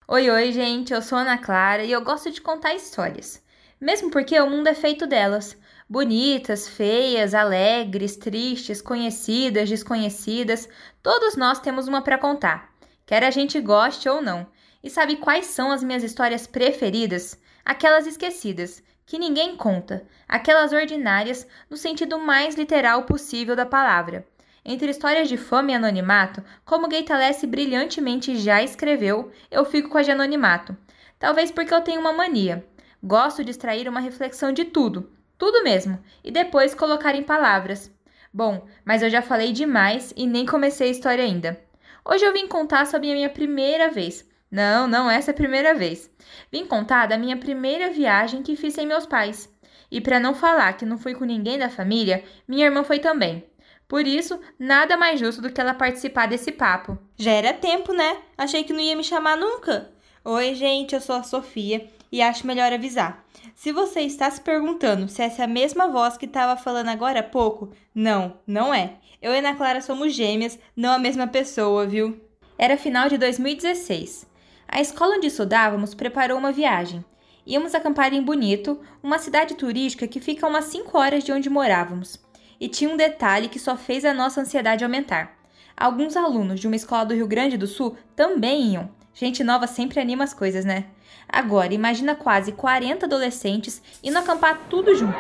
Oi, 0.09 0.31
oi, 0.31 0.53
gente, 0.53 0.93
eu 0.93 1.03
sou 1.03 1.19
Ana 1.19 1.37
Clara 1.37 1.83
e 1.83 1.91
eu 1.91 2.01
gosto 2.03 2.31
de 2.31 2.41
contar 2.41 2.75
histórias. 2.75 3.43
Mesmo 3.81 4.11
porque 4.11 4.39
o 4.39 4.49
mundo 4.49 4.69
é 4.69 4.75
feito 4.75 5.07
delas. 5.07 5.59
Bonitas, 5.89 6.67
feias, 6.67 7.33
alegres, 7.33 8.17
tristes, 8.17 8.83
conhecidas, 8.83 9.69
desconhecidas, 9.69 10.69
todos 11.01 11.37
nós 11.37 11.61
temos 11.61 11.87
uma 11.87 12.03
para 12.03 12.19
contar, 12.19 12.75
quer 13.07 13.23
a 13.23 13.31
gente 13.31 13.61
goste 13.61 14.09
ou 14.09 14.21
não. 14.21 14.49
E 14.83 14.91
sabe 14.91 15.15
quais 15.15 15.47
são 15.47 15.71
as 15.71 15.85
minhas 15.85 16.03
histórias 16.03 16.45
preferidas? 16.45 17.41
Aquelas 17.65 18.05
esquecidas, 18.05 18.83
que 19.07 19.17
ninguém 19.17 19.57
conta, 19.57 20.05
aquelas 20.27 20.73
ordinárias 20.73 21.47
no 21.71 21.77
sentido 21.77 22.19
mais 22.19 22.57
literal 22.57 23.05
possível 23.05 23.55
da 23.55 23.65
palavra. 23.65 24.27
Entre 24.65 24.91
histórias 24.91 25.29
de 25.29 25.37
fama 25.37 25.71
e 25.71 25.75
anonimato, 25.75 26.43
como 26.65 26.89
Gaetalesse 26.89 27.47
brilhantemente 27.47 28.37
já 28.37 28.61
escreveu, 28.61 29.31
eu 29.53 29.65
fico 29.65 29.89
com 29.89 29.99
a 29.99 30.03
de 30.03 30.11
anonimato. 30.11 30.77
Talvez 31.17 31.53
porque 31.53 31.73
eu 31.73 31.81
tenho 31.81 32.01
uma 32.01 32.13
mania. 32.13 32.67
Gosto 33.01 33.45
de 33.45 33.53
extrair 33.53 33.89
uma 33.89 34.01
reflexão 34.01 34.51
de 34.51 34.65
tudo, 34.65 35.16
tudo 35.39 35.63
mesmo, 35.63 35.99
e 36.25 36.31
depois 36.31 36.75
colocar 36.75 37.15
em 37.15 37.23
palavras. 37.23 37.93
Bom, 38.33 38.67
mas 38.85 39.03
eu 39.03 39.11
já 39.11 39.23
falei 39.23 39.53
demais 39.53 40.13
e 40.17 40.27
nem 40.27 40.45
comecei 40.45 40.89
a 40.89 40.91
história 40.91 41.25
ainda. 41.25 41.59
Hoje 42.05 42.25
eu 42.25 42.33
vim 42.33 42.47
contar 42.47 42.87
sobre 42.87 43.11
a 43.11 43.15
minha 43.15 43.31
primeira 43.31 43.91
vez. 43.91 44.29
Não, 44.51 44.87
não 44.87 45.11
essa 45.11 45.31
é 45.31 45.33
a 45.33 45.37
primeira 45.37 45.75
vez. 45.75 46.11
Vim 46.53 46.67
contar 46.67 47.07
da 47.07 47.19
minha 47.19 47.37
primeira 47.37 47.91
viagem 47.91 48.43
que 48.43 48.57
fiz 48.57 48.75
sem 48.75 48.87
meus 48.87 49.07
pais. 49.07 49.53
E 49.91 50.01
para 50.01 50.21
não 50.21 50.35
falar 50.35 50.75
que 50.75 50.85
não 50.85 50.99
fui 50.99 51.15
com 51.15 51.25
ninguém 51.25 51.59
da 51.59 51.69
família, 51.69 52.23
minha 52.47 52.67
irmã 52.67 52.85
foi 52.85 52.99
também. 52.99 53.45
Por 53.89 54.07
isso, 54.07 54.41
nada 54.59 54.97
mais 54.97 55.21
justo 55.21 55.41
do 55.41 55.51
que 55.51 55.61
ela 55.61 55.75
participar 55.75 56.27
desse 56.27 56.51
papo. 56.51 56.99
Já 57.17 57.31
era 57.33 57.53
tempo, 57.53 57.93
né? 57.93 58.19
Achei 58.37 58.65
que 58.65 58.73
não 58.73 58.81
ia 58.81 58.97
me 58.97 59.05
chamar 59.05 59.37
nunca. 59.37 59.91
Oi, 60.25 60.55
gente, 60.55 60.95
eu 60.95 61.01
sou 61.01 61.17
a 61.17 61.23
Sofia 61.23 61.89
e 62.11 62.21
acho 62.21 62.47
melhor 62.47 62.73
avisar. 62.73 63.25
Se 63.57 63.73
você 63.73 64.03
está 64.03 64.31
se 64.31 64.43
perguntando 64.43 65.09
se 65.09 65.23
essa 65.23 65.41
é 65.41 65.45
a 65.47 65.49
mesma 65.49 65.89
voz 65.89 66.19
que 66.19 66.27
estava 66.27 66.61
falando 66.61 66.89
agora 66.89 67.21
há 67.21 67.23
pouco, 67.23 67.71
não, 67.95 68.37
não 68.47 68.73
é. 68.73 68.99
Eu 69.21 69.33
e 69.33 69.39
Ana 69.39 69.55
Clara 69.55 69.81
somos 69.81 70.13
gêmeas, 70.13 70.59
não 70.77 70.93
a 70.93 70.99
mesma 70.99 71.27
pessoa, 71.27 71.87
viu? 71.87 72.21
Era 72.59 72.77
final 72.77 73.09
de 73.09 73.17
2016. 73.17 74.27
A 74.69 74.79
escola 74.79 75.17
onde 75.17 75.29
estudávamos 75.29 75.95
preparou 75.95 76.37
uma 76.37 76.53
viagem. 76.53 77.03
Íamos 77.47 77.75
acampar 77.75 78.13
em 78.13 78.23
Bonito, 78.23 78.79
uma 79.03 79.19
cidade 79.19 79.55
turística 79.55 80.07
que 80.07 80.21
fica 80.21 80.45
a 80.45 80.51
umas 80.51 80.67
5 80.67 80.99
horas 80.99 81.25
de 81.25 81.33
onde 81.33 81.49
morávamos. 81.49 82.23
E 82.61 82.69
tinha 82.69 82.91
um 82.91 82.97
detalhe 82.97 83.49
que 83.49 83.59
só 83.59 83.75
fez 83.75 84.05
a 84.05 84.13
nossa 84.13 84.43
ansiedade 84.43 84.85
aumentar. 84.85 85.35
Alguns 85.75 86.15
alunos 86.15 86.61
de 86.61 86.67
uma 86.67 86.77
escola 86.77 87.07
do 87.07 87.15
Rio 87.15 87.27
Grande 87.27 87.57
do 87.57 87.67
Sul 87.67 87.97
também 88.15 88.75
iam. 88.75 88.91
Gente 89.19 89.43
nova 89.43 89.67
sempre 89.67 89.99
anima 89.99 90.25
as 90.25 90.35
coisas, 90.35 90.67
né? 90.67 90.85
Agora, 91.27 91.73
imagina 91.73 92.15
quase 92.15 92.53
40 92.53 93.07
adolescentes 93.07 93.81
indo 94.05 94.19
acampar 94.19 94.67
tudo 94.69 94.95
junto. 94.95 95.17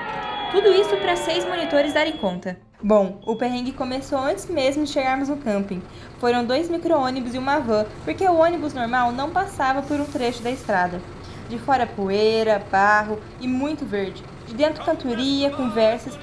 Tudo 0.53 0.69
isso 0.69 0.95
para 0.99 1.17
seis 1.17 1.47
monitores 1.47 1.95
darem 1.95 2.12
conta. 2.19 2.59
Bom, 2.83 3.23
o 3.25 3.35
perrengue 3.35 3.73
começou 3.73 4.19
antes 4.19 4.45
mesmo 4.50 4.85
de 4.85 4.91
chegarmos 4.91 5.31
no 5.31 5.38
camping. 5.38 5.83
Foram 6.19 6.45
dois 6.45 6.69
micro-ônibus 6.69 7.35
e 7.35 7.38
uma 7.38 7.59
van, 7.59 7.87
porque 8.05 8.29
o 8.29 8.37
ônibus 8.37 8.75
normal 8.75 9.12
não 9.12 9.31
passava 9.31 9.81
por 9.81 9.99
um 9.99 10.05
trecho 10.05 10.43
da 10.43 10.50
estrada. 10.50 11.00
De 11.49 11.59
fora 11.59 11.87
poeira, 11.87 12.62
barro 12.71 13.19
e 13.41 13.49
muito 13.49 13.87
verde. 13.87 14.23
De 14.47 14.53
dentro 14.53 14.85
cantoria, 14.85 15.49
conversas 15.49 16.19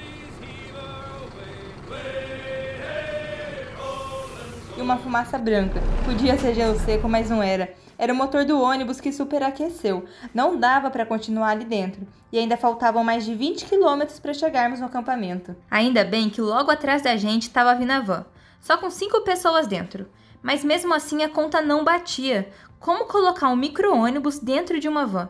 uma 4.83 4.97
fumaça 4.97 5.37
branca. 5.37 5.81
Podia 6.03 6.37
ser 6.37 6.53
gelo 6.53 6.77
seco, 6.77 7.07
mas 7.07 7.29
não 7.29 7.41
era. 7.41 7.73
Era 7.97 8.11
o 8.11 8.15
motor 8.15 8.43
do 8.43 8.59
ônibus 8.59 8.99
que 8.99 9.13
superaqueceu. 9.13 10.03
Não 10.33 10.57
dava 10.57 10.91
para 10.91 11.05
continuar 11.05 11.51
ali 11.51 11.63
dentro. 11.63 12.05
E 12.31 12.37
ainda 12.37 12.57
faltavam 12.57 13.03
mais 13.03 13.23
de 13.23 13.33
20 13.33 13.65
quilômetros 13.65 14.19
para 14.19 14.33
chegarmos 14.33 14.81
no 14.81 14.87
acampamento. 14.87 15.55
Ainda 15.71 16.03
bem 16.03 16.29
que 16.29 16.41
logo 16.41 16.69
atrás 16.69 17.01
da 17.01 17.15
gente 17.15 17.43
estava 17.43 17.71
a 17.71 17.99
van, 18.01 18.25
só 18.59 18.77
com 18.77 18.89
cinco 18.89 19.21
pessoas 19.21 19.67
dentro. 19.67 20.07
Mas 20.41 20.63
mesmo 20.65 20.93
assim 20.93 21.23
a 21.23 21.29
conta 21.29 21.61
não 21.61 21.85
batia. 21.85 22.49
Como 22.77 23.05
colocar 23.05 23.47
um 23.47 23.55
micro-ônibus 23.55 24.39
dentro 24.39 24.79
de 24.81 24.89
uma 24.89 25.05
van? 25.05 25.29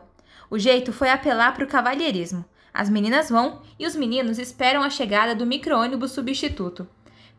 O 0.49 0.57
jeito 0.57 0.91
foi 0.91 1.09
apelar 1.09 1.53
para 1.53 1.63
o 1.63 1.67
cavalheirismo. 1.67 2.43
As 2.73 2.89
meninas 2.89 3.29
vão 3.29 3.61
e 3.77 3.85
os 3.85 3.95
meninos 3.95 4.39
esperam 4.39 4.81
a 4.81 4.89
chegada 4.89 5.35
do 5.35 5.45
micro-ônibus 5.45 6.11
substituto. 6.11 6.87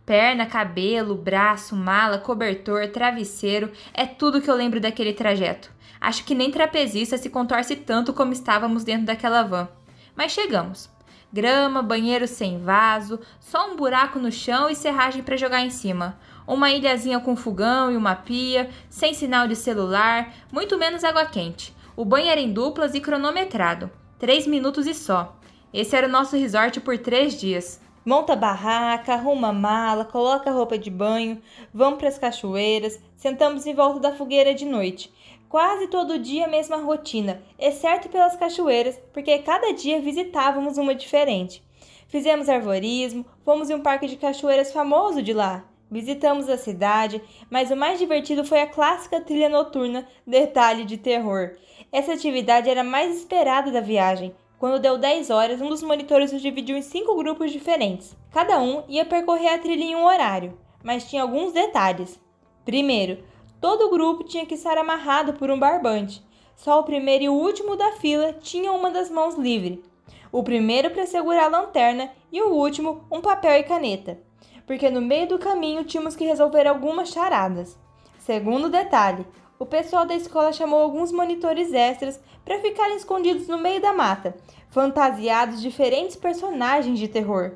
Perna, 0.06 0.44
cabelo, 0.44 1.14
braço, 1.14 1.74
mala, 1.74 2.18
cobertor, 2.18 2.88
travesseiro, 2.88 3.72
é 3.94 4.04
tudo 4.04 4.40
que 4.40 4.50
eu 4.50 4.54
lembro 4.54 4.78
daquele 4.78 5.14
trajeto. 5.14 5.70
Acho 5.98 6.24
que 6.24 6.34
nem 6.34 6.50
trapezista 6.50 7.16
se 7.16 7.30
contorce 7.30 7.74
tanto 7.74 8.12
como 8.12 8.32
estávamos 8.32 8.84
dentro 8.84 9.06
daquela 9.06 9.42
van. 9.42 9.68
Mas 10.14 10.32
chegamos. 10.32 10.90
Grama, 11.32 11.82
banheiro 11.82 12.28
sem 12.28 12.62
vaso, 12.62 13.18
só 13.40 13.72
um 13.72 13.76
buraco 13.76 14.18
no 14.18 14.30
chão 14.30 14.68
e 14.68 14.76
serragem 14.76 15.22
para 15.22 15.38
jogar 15.38 15.62
em 15.62 15.70
cima. 15.70 16.18
Uma 16.46 16.70
ilhazinha 16.70 17.18
com 17.18 17.34
fogão 17.34 17.90
e 17.90 17.96
uma 17.96 18.14
pia, 18.14 18.68
sem 18.90 19.14
sinal 19.14 19.48
de 19.48 19.56
celular, 19.56 20.32
muito 20.52 20.76
menos 20.76 21.02
água 21.02 21.24
quente. 21.24 21.74
O 21.96 22.04
banho 22.04 22.28
era 22.28 22.40
em 22.40 22.52
duplas 22.52 22.94
e 22.94 23.00
cronometrado. 23.00 23.90
Três 24.18 24.46
minutos 24.46 24.86
e 24.86 24.92
só. 24.92 25.36
Esse 25.72 25.96
era 25.96 26.06
o 26.06 26.10
nosso 26.10 26.36
resort 26.36 26.80
por 26.80 26.98
três 26.98 27.40
dias. 27.40 27.80
Monta 28.04 28.36
barraca, 28.36 29.14
arruma 29.14 29.50
mala, 29.50 30.04
coloca 30.04 30.50
roupa 30.50 30.76
de 30.76 30.90
banho, 30.90 31.40
vamos 31.72 31.98
para 31.98 32.08
as 32.08 32.18
cachoeiras, 32.18 33.00
sentamos 33.16 33.66
em 33.66 33.72
volta 33.72 33.98
da 33.98 34.12
fogueira 34.12 34.52
de 34.52 34.66
noite. 34.66 35.10
Quase 35.48 35.86
todo 35.86 36.18
dia 36.18 36.44
a 36.44 36.48
mesma 36.48 36.76
rotina, 36.76 37.40
exceto 37.58 38.10
pelas 38.10 38.36
cachoeiras, 38.36 39.00
porque 39.10 39.38
cada 39.38 39.72
dia 39.72 40.02
visitávamos 40.02 40.76
uma 40.76 40.94
diferente. 40.94 41.64
Fizemos 42.06 42.50
arvorismo, 42.50 43.24
fomos 43.42 43.70
em 43.70 43.74
um 43.74 43.80
parque 43.80 44.06
de 44.06 44.16
cachoeiras 44.16 44.70
famoso 44.70 45.22
de 45.22 45.32
lá. 45.32 45.64
Visitamos 45.90 46.50
a 46.50 46.58
cidade, 46.58 47.22
mas 47.48 47.70
o 47.70 47.76
mais 47.76 47.98
divertido 47.98 48.44
foi 48.44 48.60
a 48.60 48.66
clássica 48.66 49.18
trilha 49.18 49.48
noturna 49.48 50.06
Detalhe 50.26 50.84
de 50.84 50.98
Terror. 50.98 51.52
Essa 51.90 52.12
atividade 52.12 52.68
era 52.68 52.82
a 52.82 52.84
mais 52.84 53.16
esperada 53.16 53.70
da 53.70 53.80
viagem, 53.80 54.34
quando 54.58 54.80
deu 54.80 54.96
10 54.96 55.30
horas, 55.30 55.60
um 55.60 55.68
dos 55.68 55.82
monitores 55.82 56.32
nos 56.32 56.40
dividiu 56.40 56.76
em 56.76 56.82
cinco 56.82 57.14
grupos 57.16 57.50
diferentes. 57.50 58.16
Cada 58.30 58.58
um 58.58 58.84
ia 58.88 59.04
percorrer 59.04 59.52
a 59.52 59.58
trilha 59.58 59.84
em 59.84 59.96
um 59.96 60.06
horário, 60.06 60.58
mas 60.82 61.08
tinha 61.08 61.22
alguns 61.22 61.52
detalhes. 61.52 62.20
Primeiro, 62.64 63.22
todo 63.60 63.86
o 63.86 63.90
grupo 63.90 64.24
tinha 64.24 64.46
que 64.46 64.54
estar 64.54 64.78
amarrado 64.78 65.34
por 65.34 65.50
um 65.50 65.58
barbante. 65.58 66.24
Só 66.56 66.80
o 66.80 66.84
primeiro 66.84 67.24
e 67.24 67.28
o 67.28 67.34
último 67.34 67.76
da 67.76 67.92
fila 67.92 68.32
tinham 68.32 68.76
uma 68.76 68.90
das 68.90 69.10
mãos 69.10 69.34
livre. 69.34 69.82
O 70.30 70.42
primeiro 70.42 70.90
para 70.90 71.06
segurar 71.06 71.44
a 71.44 71.48
lanterna 71.48 72.10
e 72.32 72.40
o 72.40 72.48
último 72.48 73.04
um 73.10 73.20
papel 73.20 73.58
e 73.60 73.64
caneta, 73.64 74.18
porque 74.66 74.90
no 74.90 75.00
meio 75.00 75.28
do 75.28 75.38
caminho 75.38 75.84
tínhamos 75.84 76.16
que 76.16 76.24
resolver 76.24 76.66
algumas 76.66 77.10
charadas. 77.10 77.78
Segundo 78.18 78.70
detalhe, 78.70 79.26
o 79.58 79.66
pessoal 79.66 80.04
da 80.04 80.14
escola 80.14 80.52
chamou 80.52 80.80
alguns 80.80 81.12
monitores 81.12 81.72
extras 81.72 82.20
para 82.44 82.60
ficarem 82.60 82.96
escondidos 82.96 83.46
no 83.46 83.58
meio 83.58 83.80
da 83.80 83.92
mata, 83.92 84.36
fantasiados 84.70 85.62
diferentes 85.62 86.16
personagens 86.16 86.98
de 86.98 87.08
terror. 87.08 87.52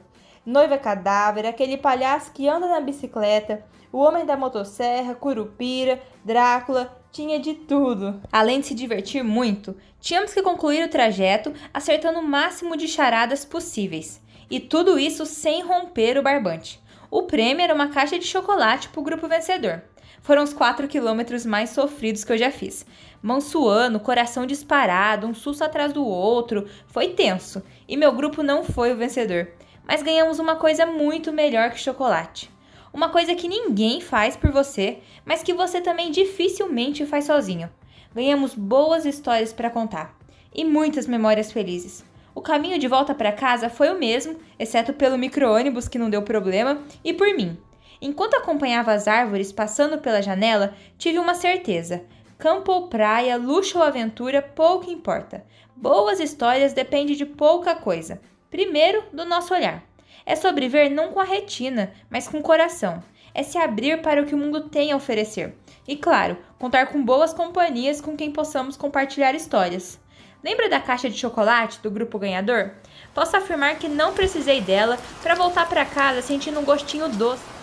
Noiva 0.46 0.78
Cadáver, 0.78 1.44
aquele 1.44 1.76
palhaço 1.76 2.32
que 2.32 2.48
anda 2.48 2.66
na 2.66 2.80
bicicleta, 2.80 3.64
o 3.92 3.98
Homem 3.98 4.24
da 4.24 4.36
Motosserra, 4.36 5.14
Curupira, 5.14 6.00
Drácula, 6.24 6.96
tinha 7.10 7.38
de 7.38 7.54
tudo. 7.54 8.20
Além 8.30 8.60
de 8.60 8.66
se 8.66 8.74
divertir 8.74 9.22
muito, 9.22 9.76
tínhamos 10.00 10.32
que 10.32 10.42
concluir 10.42 10.84
o 10.84 10.90
trajeto 10.90 11.52
acertando 11.72 12.20
o 12.20 12.26
máximo 12.26 12.76
de 12.76 12.86
charadas 12.86 13.44
possíveis. 13.44 14.22
E 14.50 14.60
tudo 14.60 14.98
isso 14.98 15.26
sem 15.26 15.62
romper 15.62 16.16
o 16.16 16.22
barbante. 16.22 16.80
O 17.10 17.24
prêmio 17.24 17.62
era 17.62 17.74
uma 17.74 17.88
caixa 17.88 18.18
de 18.18 18.24
chocolate 18.24 18.88
para 18.88 19.00
o 19.00 19.04
grupo 19.04 19.28
vencedor. 19.28 19.82
Foram 20.28 20.44
os 20.44 20.52
4 20.52 20.86
quilômetros 20.88 21.46
mais 21.46 21.70
sofridos 21.70 22.22
que 22.22 22.30
eu 22.30 22.36
já 22.36 22.50
fiz. 22.50 22.84
Mão 23.22 23.40
suando, 23.40 23.98
coração 23.98 24.44
disparado, 24.44 25.26
um 25.26 25.32
susto 25.32 25.64
atrás 25.64 25.90
do 25.90 26.04
outro. 26.04 26.68
Foi 26.86 27.08
tenso. 27.08 27.62
E 27.88 27.96
meu 27.96 28.12
grupo 28.12 28.42
não 28.42 28.62
foi 28.62 28.92
o 28.92 28.96
vencedor. 28.98 29.48
Mas 29.86 30.02
ganhamos 30.02 30.38
uma 30.38 30.56
coisa 30.56 30.84
muito 30.84 31.32
melhor 31.32 31.70
que 31.70 31.80
chocolate. 31.80 32.50
Uma 32.92 33.08
coisa 33.08 33.34
que 33.34 33.48
ninguém 33.48 34.02
faz 34.02 34.36
por 34.36 34.52
você, 34.52 34.98
mas 35.24 35.42
que 35.42 35.54
você 35.54 35.80
também 35.80 36.10
dificilmente 36.10 37.06
faz 37.06 37.24
sozinho. 37.24 37.70
Ganhamos 38.14 38.54
boas 38.54 39.06
histórias 39.06 39.54
para 39.54 39.70
contar 39.70 40.14
e 40.54 40.62
muitas 40.62 41.06
memórias 41.06 41.50
felizes. 41.50 42.04
O 42.34 42.42
caminho 42.42 42.78
de 42.78 42.86
volta 42.86 43.14
para 43.14 43.32
casa 43.32 43.70
foi 43.70 43.88
o 43.88 43.98
mesmo, 43.98 44.36
exceto 44.58 44.92
pelo 44.92 45.16
micro-ônibus 45.16 45.88
que 45.88 45.98
não 45.98 46.10
deu 46.10 46.20
problema, 46.20 46.82
e 47.02 47.14
por 47.14 47.34
mim. 47.34 47.56
Enquanto 48.00 48.34
acompanhava 48.34 48.92
as 48.92 49.08
árvores 49.08 49.50
passando 49.50 49.98
pela 49.98 50.22
janela, 50.22 50.74
tive 50.96 51.18
uma 51.18 51.34
certeza: 51.34 52.04
campo 52.38 52.72
ou 52.72 52.88
praia, 52.88 53.36
luxo 53.36 53.78
ou 53.78 53.84
aventura, 53.84 54.40
pouco 54.40 54.90
importa. 54.90 55.44
Boas 55.74 56.20
histórias 56.20 56.72
dependem 56.72 57.16
de 57.16 57.26
pouca 57.26 57.74
coisa. 57.74 58.20
Primeiro, 58.50 59.04
do 59.12 59.24
nosso 59.24 59.52
olhar. 59.52 59.82
É 60.24 60.36
sobre 60.36 60.68
ver 60.68 60.90
não 60.90 61.12
com 61.12 61.20
a 61.20 61.24
retina, 61.24 61.92
mas 62.10 62.28
com 62.28 62.38
o 62.38 62.42
coração. 62.42 63.02
É 63.34 63.42
se 63.42 63.56
abrir 63.56 64.02
para 64.02 64.20
o 64.20 64.26
que 64.26 64.34
o 64.34 64.38
mundo 64.38 64.68
tem 64.68 64.92
a 64.92 64.96
oferecer. 64.96 65.56
E 65.86 65.96
claro, 65.96 66.36
contar 66.58 66.86
com 66.86 67.02
boas 67.02 67.32
companhias 67.32 68.00
com 68.00 68.16
quem 68.16 68.30
possamos 68.30 68.76
compartilhar 68.76 69.34
histórias. 69.34 69.98
Lembra 70.42 70.68
da 70.68 70.80
caixa 70.80 71.10
de 71.10 71.18
chocolate 71.18 71.80
do 71.80 71.90
grupo 71.90 72.18
ganhador? 72.18 72.72
Posso 73.14 73.36
afirmar 73.36 73.76
que 73.76 73.88
não 73.88 74.12
precisei 74.12 74.60
dela 74.60 74.98
para 75.22 75.34
voltar 75.34 75.68
para 75.68 75.84
casa 75.84 76.22
sentindo 76.22 76.60
um 76.60 76.64
gostinho 76.64 77.08
doce. 77.08 77.57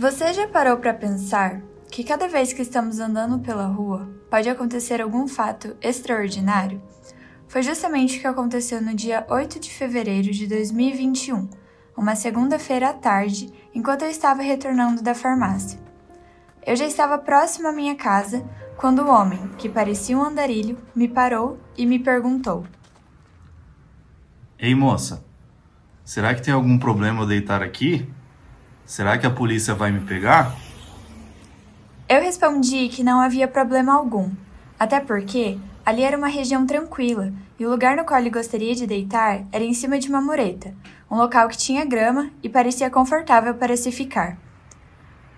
Você 0.00 0.32
já 0.32 0.48
parou 0.48 0.78
para 0.78 0.94
pensar 0.94 1.60
que 1.90 2.02
cada 2.02 2.26
vez 2.26 2.54
que 2.54 2.62
estamos 2.62 3.00
andando 3.00 3.38
pela 3.40 3.66
rua 3.66 4.08
pode 4.30 4.48
acontecer 4.48 4.98
algum 4.98 5.28
fato 5.28 5.76
extraordinário? 5.78 6.80
Foi 7.46 7.62
justamente 7.62 8.16
o 8.16 8.20
que 8.22 8.26
aconteceu 8.26 8.80
no 8.80 8.94
dia 8.94 9.26
8 9.28 9.60
de 9.60 9.70
fevereiro 9.70 10.30
de 10.30 10.46
2021, 10.46 11.50
uma 11.94 12.16
segunda-feira 12.16 12.88
à 12.88 12.92
tarde, 12.94 13.52
enquanto 13.74 14.00
eu 14.00 14.08
estava 14.08 14.40
retornando 14.40 15.02
da 15.02 15.14
farmácia. 15.14 15.78
Eu 16.66 16.76
já 16.76 16.86
estava 16.86 17.18
próximo 17.18 17.68
à 17.68 17.72
minha 17.72 17.94
casa 17.94 18.42
quando 18.78 19.02
o 19.02 19.10
homem, 19.10 19.50
que 19.58 19.68
parecia 19.68 20.16
um 20.16 20.24
andarilho, 20.24 20.78
me 20.94 21.08
parou 21.08 21.60
e 21.76 21.84
me 21.84 21.98
perguntou: 21.98 22.64
Ei 24.58 24.74
moça, 24.74 25.22
será 26.02 26.34
que 26.34 26.40
tem 26.40 26.54
algum 26.54 26.78
problema 26.78 27.26
deitar 27.26 27.62
aqui? 27.62 28.10
Será 28.90 29.16
que 29.16 29.24
a 29.24 29.30
polícia 29.30 29.72
vai 29.72 29.92
me 29.92 30.00
pegar? 30.00 30.52
Eu 32.08 32.20
respondi 32.20 32.88
que 32.88 33.04
não 33.04 33.20
havia 33.20 33.46
problema 33.46 33.94
algum, 33.94 34.32
até 34.80 34.98
porque 34.98 35.60
Ali 35.86 36.02
era 36.02 36.16
uma 36.16 36.26
região 36.26 36.66
tranquila, 36.66 37.32
e 37.56 37.64
o 37.64 37.70
lugar 37.70 37.96
no 37.96 38.04
qual 38.04 38.18
ele 38.18 38.30
gostaria 38.30 38.74
de 38.74 38.88
deitar 38.88 39.44
era 39.52 39.62
em 39.62 39.72
cima 39.72 39.96
de 39.96 40.08
uma 40.08 40.20
mureta, 40.20 40.74
um 41.08 41.16
local 41.16 41.48
que 41.48 41.56
tinha 41.56 41.84
grama 41.84 42.32
e 42.42 42.48
parecia 42.48 42.90
confortável 42.90 43.54
para 43.54 43.76
se 43.76 43.92
ficar. 43.92 44.36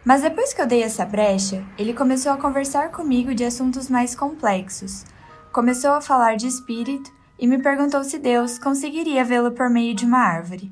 Mas 0.03 0.23
depois 0.23 0.55
que 0.55 0.63
eu 0.63 0.67
dei 0.67 0.83
essa 0.83 1.05
brecha, 1.05 1.63
ele 1.77 1.93
começou 1.93 2.33
a 2.33 2.39
conversar 2.39 2.91
comigo 2.91 3.35
de 3.35 3.45
assuntos 3.45 3.91
mais 3.91 4.15
complexos. 4.15 5.05
Começou 5.53 5.91
a 5.91 6.01
falar 6.01 6.37
de 6.37 6.47
espírito 6.47 7.13
e 7.39 7.47
me 7.47 7.59
perguntou 7.63 8.03
se 8.03 8.19
Deus 8.19 8.59
conseguiria 8.59 9.27
vê-lo 9.27 9.53
por 9.53 9.69
meio 9.69 9.95
de 9.95 10.07
uma 10.07 10.21
árvore. 10.21 10.71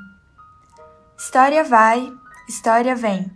História 1.19 1.63
vai, 1.63 2.11
história 2.51 2.97
vem. 2.97 3.31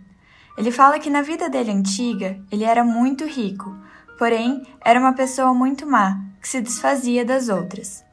Ele 0.57 0.71
fala 0.71 0.99
que 0.99 1.09
na 1.09 1.21
vida 1.21 1.49
dele 1.49 1.71
antiga 1.71 2.37
ele 2.51 2.63
era 2.63 2.83
muito 2.83 3.25
rico, 3.25 3.75
porém 4.17 4.61
era 4.83 4.99
uma 4.99 5.13
pessoa 5.13 5.53
muito 5.53 5.87
má, 5.87 6.21
que 6.41 6.47
se 6.47 6.61
desfazia 6.61 7.25
das 7.25 7.49
outras. 7.49 8.03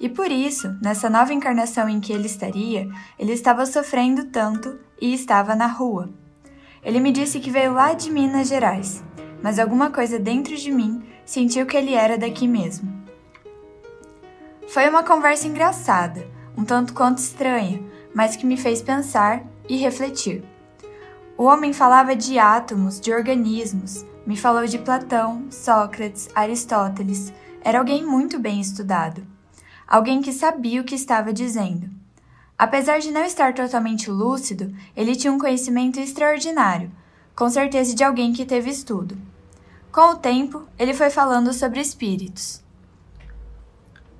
E 0.00 0.08
por 0.08 0.30
isso, 0.30 0.76
nessa 0.80 1.10
nova 1.10 1.32
encarnação 1.32 1.88
em 1.88 2.00
que 2.00 2.12
ele 2.12 2.26
estaria, 2.26 2.88
ele 3.18 3.32
estava 3.32 3.66
sofrendo 3.66 4.26
tanto 4.26 4.78
e 5.00 5.12
estava 5.12 5.54
na 5.54 5.66
rua. 5.66 6.10
Ele 6.82 6.98
me 6.98 7.12
disse 7.12 7.38
que 7.38 7.50
veio 7.50 7.72
lá 7.72 7.92
de 7.92 8.10
Minas 8.10 8.48
Gerais, 8.48 9.04
mas 9.42 9.58
alguma 9.58 9.90
coisa 9.90 10.18
dentro 10.18 10.56
de 10.56 10.72
mim 10.72 11.02
sentiu 11.24 11.66
que 11.66 11.76
ele 11.76 11.94
era 11.94 12.18
daqui 12.18 12.48
mesmo. 12.48 13.02
Foi 14.68 14.88
uma 14.88 15.02
conversa 15.02 15.46
engraçada, 15.46 16.26
um 16.56 16.64
tanto 16.64 16.94
quanto 16.94 17.18
estranha, 17.18 17.80
mas 18.14 18.34
que 18.36 18.46
me 18.46 18.56
fez 18.56 18.82
pensar 18.82 19.44
e 19.68 19.76
refletir. 19.76 20.51
O 21.42 21.46
homem 21.46 21.72
falava 21.72 22.14
de 22.14 22.38
átomos, 22.38 23.00
de 23.00 23.12
organismos, 23.12 24.06
me 24.24 24.36
falou 24.36 24.64
de 24.64 24.78
Platão, 24.78 25.46
Sócrates, 25.50 26.28
Aristóteles. 26.36 27.32
Era 27.64 27.80
alguém 27.80 28.06
muito 28.06 28.38
bem 28.38 28.60
estudado. 28.60 29.26
Alguém 29.84 30.22
que 30.22 30.32
sabia 30.32 30.80
o 30.80 30.84
que 30.84 30.94
estava 30.94 31.32
dizendo. 31.32 31.90
Apesar 32.56 33.00
de 33.00 33.10
não 33.10 33.24
estar 33.24 33.54
totalmente 33.54 34.08
lúcido, 34.08 34.72
ele 34.96 35.16
tinha 35.16 35.32
um 35.32 35.38
conhecimento 35.38 35.98
extraordinário, 35.98 36.92
com 37.34 37.50
certeza 37.50 37.92
de 37.92 38.04
alguém 38.04 38.32
que 38.32 38.46
teve 38.46 38.70
estudo. 38.70 39.18
Com 39.90 40.12
o 40.12 40.14
tempo, 40.14 40.62
ele 40.78 40.94
foi 40.94 41.10
falando 41.10 41.52
sobre 41.52 41.80
espíritos. 41.80 42.62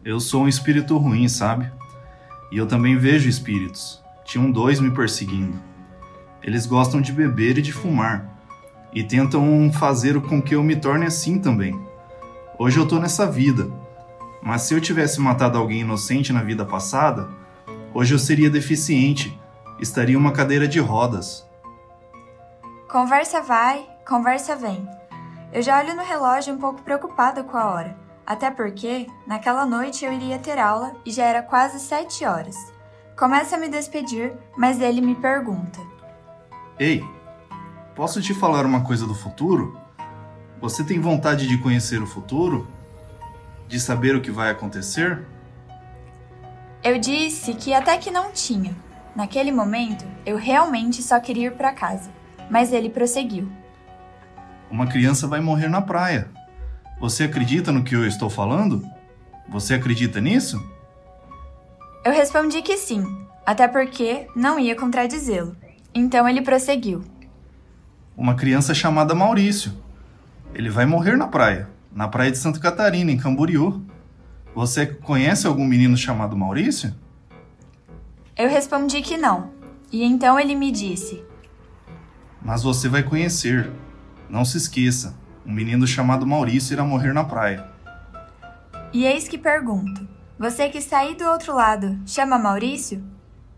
Eu 0.04 0.18
sou 0.18 0.42
um 0.42 0.48
espírito 0.48 0.98
ruim, 0.98 1.28
sabe? 1.28 1.70
E 2.50 2.58
eu 2.58 2.66
também 2.66 2.98
vejo 2.98 3.28
espíritos. 3.28 4.02
Tinham 4.24 4.50
dois 4.50 4.80
me 4.80 4.90
perseguindo. 4.90 5.70
Eles 6.42 6.66
gostam 6.66 7.00
de 7.00 7.12
beber 7.12 7.58
e 7.58 7.62
de 7.62 7.72
fumar 7.72 8.32
e 8.92 9.02
tentam 9.02 9.70
fazer 9.72 10.20
com 10.20 10.42
que 10.42 10.54
eu 10.54 10.62
me 10.62 10.76
torne 10.76 11.06
assim 11.06 11.38
também. 11.38 11.80
Hoje 12.58 12.78
eu 12.78 12.86
tô 12.86 12.98
nessa 12.98 13.26
vida, 13.26 13.70
mas 14.42 14.62
se 14.62 14.74
eu 14.74 14.80
tivesse 14.80 15.20
matado 15.20 15.56
alguém 15.56 15.80
inocente 15.80 16.32
na 16.32 16.42
vida 16.42 16.64
passada, 16.64 17.28
hoje 17.94 18.14
eu 18.14 18.18
seria 18.18 18.50
deficiente, 18.50 19.40
estaria 19.80 20.18
uma 20.18 20.32
cadeira 20.32 20.68
de 20.68 20.78
rodas. 20.78 21.48
Conversa 22.90 23.40
vai, 23.40 23.86
conversa 24.06 24.54
vem. 24.54 24.86
Eu 25.52 25.62
já 25.62 25.78
olho 25.78 25.94
no 25.94 26.02
relógio 26.02 26.52
um 26.52 26.58
pouco 26.58 26.82
preocupada 26.82 27.42
com 27.44 27.56
a 27.56 27.70
hora, 27.70 27.96
até 28.26 28.50
porque 28.50 29.06
naquela 29.26 29.64
noite 29.64 30.04
eu 30.04 30.12
iria 30.12 30.38
ter 30.38 30.58
aula 30.58 30.92
e 31.06 31.10
já 31.10 31.24
era 31.24 31.42
quase 31.42 31.78
sete 31.80 32.24
horas. 32.24 32.56
Começa 33.16 33.56
a 33.56 33.58
me 33.58 33.68
despedir, 33.68 34.32
mas 34.56 34.80
ele 34.80 35.00
me 35.00 35.14
pergunta: 35.14 35.78
Ei, 36.78 37.04
Posso 37.94 38.22
te 38.22 38.32
falar 38.32 38.64
uma 38.64 38.82
coisa 38.82 39.06
do 39.06 39.14
futuro? 39.14 39.78
Você 40.60 40.82
tem 40.82 40.98
vontade 40.98 41.46
de 41.46 41.58
conhecer 41.58 42.00
o 42.00 42.06
futuro? 42.06 42.66
De 43.68 43.78
saber 43.78 44.16
o 44.16 44.22
que 44.22 44.30
vai 44.30 44.50
acontecer? 44.50 45.22
Eu 46.82 46.98
disse 46.98 47.52
que 47.52 47.74
até 47.74 47.98
que 47.98 48.10
não 48.10 48.32
tinha. 48.32 48.74
Naquele 49.14 49.52
momento, 49.52 50.06
eu 50.24 50.38
realmente 50.38 51.02
só 51.02 51.20
queria 51.20 51.48
ir 51.48 51.52
para 51.52 51.72
casa. 51.72 52.10
Mas 52.50 52.72
ele 52.72 52.88
prosseguiu. 52.88 53.46
Uma 54.70 54.86
criança 54.86 55.26
vai 55.26 55.40
morrer 55.40 55.68
na 55.68 55.82
praia. 55.82 56.30
Você 56.98 57.24
acredita 57.24 57.70
no 57.70 57.84
que 57.84 57.94
eu 57.94 58.06
estou 58.06 58.30
falando? 58.30 58.82
Você 59.50 59.74
acredita 59.74 60.18
nisso? 60.18 60.58
Eu 62.04 62.12
respondi 62.12 62.62
que 62.62 62.78
sim, 62.78 63.04
até 63.44 63.68
porque 63.68 64.26
não 64.34 64.58
ia 64.58 64.74
contradizê-lo. 64.74 65.54
Então 65.94 66.28
ele 66.28 66.42
prosseguiu 66.42 67.04
uma 68.16 68.34
criança 68.34 68.74
chamada 68.74 69.14
Maurício. 69.14 69.72
Ele 70.54 70.70
vai 70.70 70.84
morrer 70.84 71.16
na 71.16 71.26
praia, 71.26 71.68
na 71.92 72.08
praia 72.08 72.30
de 72.30 72.38
Santa 72.38 72.60
Catarina, 72.60 73.10
em 73.10 73.16
Camboriú. 73.16 73.82
Você 74.54 74.86
conhece 74.86 75.46
algum 75.46 75.64
menino 75.64 75.96
chamado 75.96 76.36
Maurício? 76.36 76.94
Eu 78.36 78.48
respondi 78.48 79.00
que 79.00 79.16
não. 79.16 79.50
E 79.90 80.04
então 80.04 80.38
ele 80.38 80.54
me 80.54 80.70
disse: 80.70 81.24
Mas 82.40 82.62
você 82.62 82.88
vai 82.88 83.02
conhecer. 83.02 83.70
Não 84.28 84.44
se 84.44 84.56
esqueça. 84.56 85.16
Um 85.44 85.52
menino 85.52 85.86
chamado 85.86 86.26
Maurício 86.26 86.74
irá 86.74 86.84
morrer 86.84 87.12
na 87.12 87.24
praia. 87.24 87.66
E 88.92 89.04
eis 89.04 89.26
que 89.26 89.38
pergunto: 89.38 90.06
Você 90.38 90.68
que 90.68 90.78
está 90.78 90.98
aí 90.98 91.14
do 91.14 91.24
outro 91.24 91.54
lado, 91.54 91.98
chama 92.06 92.38
Maurício? 92.38 93.02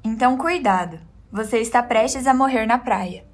Então 0.03 0.37
cuidado. 0.37 0.99
Você 1.35 1.59
está 1.59 1.83
prestes 1.83 2.29
a 2.29 2.33
morrer 2.33 2.65
na 2.65 2.79
praia. 2.79 3.25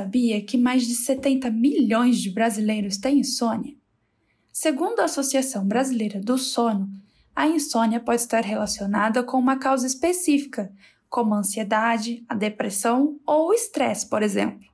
Sabia 0.00 0.42
que 0.42 0.56
mais 0.56 0.86
de 0.86 0.94
70 0.94 1.50
milhões 1.50 2.18
de 2.18 2.30
brasileiros 2.30 2.96
têm 2.96 3.18
insônia? 3.18 3.76
Segundo 4.50 5.00
a 5.00 5.04
Associação 5.04 5.66
Brasileira 5.66 6.20
do 6.20 6.38
Sono, 6.38 6.90
a 7.36 7.46
insônia 7.46 8.00
pode 8.00 8.22
estar 8.22 8.42
relacionada 8.42 9.22
com 9.22 9.38
uma 9.38 9.58
causa 9.58 9.86
específica, 9.86 10.72
como 11.08 11.34
a 11.34 11.38
ansiedade, 11.38 12.24
a 12.28 12.34
depressão 12.34 13.20
ou 13.26 13.48
o 13.48 13.52
estresse, 13.54 14.08
por 14.08 14.22
exemplo. 14.22 14.66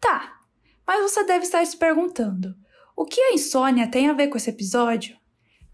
Tá, 0.00 0.40
mas 0.86 1.02
você 1.02 1.24
deve 1.24 1.44
estar 1.44 1.64
se 1.66 1.76
perguntando: 1.76 2.56
o 2.96 3.04
que 3.04 3.20
a 3.20 3.34
insônia 3.34 3.86
tem 3.86 4.08
a 4.08 4.14
ver 4.14 4.28
com 4.28 4.36
esse 4.36 4.50
episódio? 4.50 5.16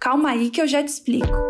Calma 0.00 0.30
aí 0.30 0.50
que 0.50 0.60
eu 0.60 0.66
já 0.66 0.82
te 0.82 0.88
explico. 0.88 1.43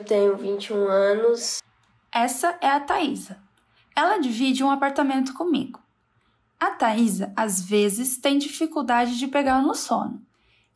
Eu 0.00 0.04
tenho 0.04 0.36
21 0.36 0.88
anos. 0.88 1.62
Essa 2.12 2.58
é 2.60 2.68
a 2.68 2.80
Thaisa. 2.80 3.38
Ela 3.94 4.18
divide 4.18 4.64
um 4.64 4.70
apartamento 4.70 5.34
comigo. 5.34 5.78
A 6.58 6.70
Thaisa, 6.70 7.32
às 7.36 7.62
vezes, 7.62 8.16
tem 8.16 8.38
dificuldade 8.38 9.18
de 9.18 9.28
pegar 9.28 9.60
no 9.60 9.74
sono. 9.74 10.22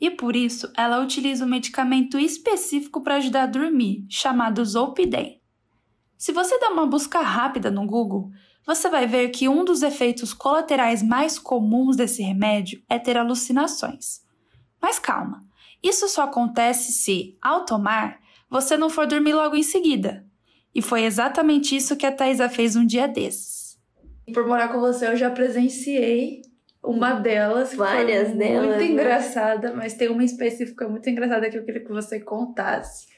E 0.01 0.11
por 0.11 0.37
isso, 0.37 0.71
ela 0.77 1.01
utiliza 1.01 1.45
um 1.45 1.49
medicamento 1.49 2.19
específico 2.19 3.01
para 3.01 3.17
ajudar 3.17 3.45
a 3.45 3.47
dormir, 3.47 4.05
chamado 4.11 4.65
Zolpidem. 4.65 5.41
Se 6.19 6.33
você 6.33 6.59
der 6.59 6.69
uma 6.69 6.87
busca 6.87 7.21
rápida 7.21 7.71
no 7.71 7.87
Google, 7.87 8.31
você 8.67 8.91
vai 8.91 9.07
ver 9.07 9.31
que 9.31 9.49
um 9.49 9.65
dos 9.65 9.83
efeitos 9.83 10.35
colaterais 10.35 11.03
mais 11.03 11.39
comuns 11.39 11.97
desse 11.97 12.23
remédio 12.23 12.83
é 12.89 12.99
ter 12.99 13.17
alucinações. 13.17 14.23
Mas 14.81 14.99
calma, 14.99 15.41
isso 15.83 16.09
só 16.09 16.23
acontece 16.25 16.93
se, 16.93 17.39
ao 17.43 17.65
tomar, 17.65 18.19
você 18.51 18.77
não 18.77 18.91
for 18.91 19.07
dormir 19.07 19.35
logo 19.35 19.57
em 19.57 19.63
seguida. 19.63 20.25
E 20.75 20.83
foi 20.83 21.05
exatamente 21.05 21.77
isso 21.77 21.97
que 21.97 22.07
a 22.07 22.13
Thaisa 22.13 22.49
fez 22.49 22.75
um 22.77 22.85
dia 22.85 23.07
desses. 23.07 23.79
Por 24.33 24.47
morar 24.47 24.69
com 24.69 24.81
você, 24.81 25.07
eu 25.07 25.17
já 25.17 25.31
presenciei 25.31 26.43
uma 26.83 27.15
delas. 27.15 27.75
Várias 27.75 28.29
foi 28.29 28.39
delas, 28.39 28.67
Muito 28.67 28.79
né? 28.79 28.87
engraçada, 28.87 29.73
mas 29.73 29.95
tem 29.95 30.09
uma 30.09 30.25
específica 30.25 30.89
muito 30.89 31.09
engraçada 31.09 31.49
que 31.49 31.57
eu 31.57 31.65
queria 31.65 31.85
que 31.85 31.93
você 31.93 32.21
contasse. 32.21 33.15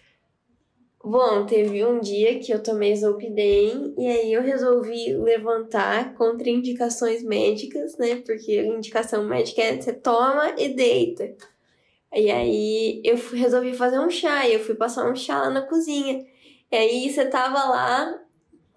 Bom, 1.03 1.47
teve 1.47 1.85
um 1.85 2.01
dia 2.01 2.41
que 2.41 2.53
eu 2.53 2.61
tomei 2.61 2.97
Zolpidem 2.97 3.95
e 3.97 4.09
aí 4.09 4.33
eu 4.33 4.43
resolvi 4.43 5.15
levantar 5.15 6.15
contra 6.15 6.51
indicações 6.51 7.23
médicas, 7.23 7.97
né? 7.97 8.23
Porque 8.27 8.59
a 8.59 8.67
indicação 8.67 9.25
médica 9.25 9.63
é 9.63 9.81
você 9.81 9.93
toma 9.93 10.55
e 10.59 10.69
deita. 10.71 11.33
E 12.17 12.31
aí 12.31 13.03
eu 13.05 13.19
fui- 13.19 13.39
resolvi 13.39 13.75
fazer 13.75 13.99
um 13.99 14.09
chá 14.09 14.47
e 14.49 14.55
eu 14.55 14.61
fui 14.61 14.75
passar 14.75 15.11
um 15.11 15.15
chá 15.15 15.39
lá 15.39 15.51
na 15.51 15.63
cozinha. 15.63 16.25
E 16.73 16.77
aí 16.77 17.13
você 17.13 17.27
tava 17.27 17.63
lá 17.65 18.19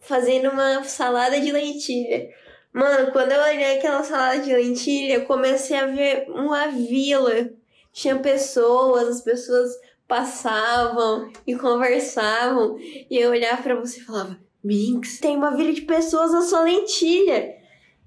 fazendo 0.02 0.49
uma 0.49 0.84
salada 0.84 1.39
de 1.39 1.52
lentilha. 1.52 2.30
Mano, 2.73 3.12
quando 3.12 3.32
eu 3.32 3.41
olhei 3.41 3.78
aquela 3.78 4.04
salada 4.04 4.39
de 4.41 4.54
lentilha, 4.54 5.15
eu 5.15 5.25
comecei 5.25 5.78
a 5.78 5.86
ver 5.88 6.30
uma 6.30 6.67
vila. 6.67 7.49
Tinha 7.93 8.17
pessoas, 8.19 9.08
as 9.08 9.21
pessoas 9.21 9.71
passavam 10.08 11.32
e 11.47 11.56
conversavam. 11.56 12.78
E 12.80 13.17
eu 13.17 13.32
olhava 13.32 13.62
pra 13.63 13.75
você 13.75 13.99
e 13.99 14.04
falava: 14.04 14.38
Minx, 14.63 15.19
tem 15.19 15.36
uma 15.38 15.56
vila 15.56 15.71
de 15.73 15.82
pessoas 15.82 16.32
na 16.32 16.41
sua 16.41 16.62
lentilha. 16.62 17.56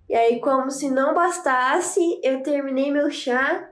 E 0.09 0.14
aí, 0.14 0.40
como 0.40 0.71
se 0.71 0.90
não 0.90 1.14
bastasse, 1.14 2.21
eu 2.23 2.42
terminei 2.42 2.90
meu 2.90 3.11
chá. 3.11 3.72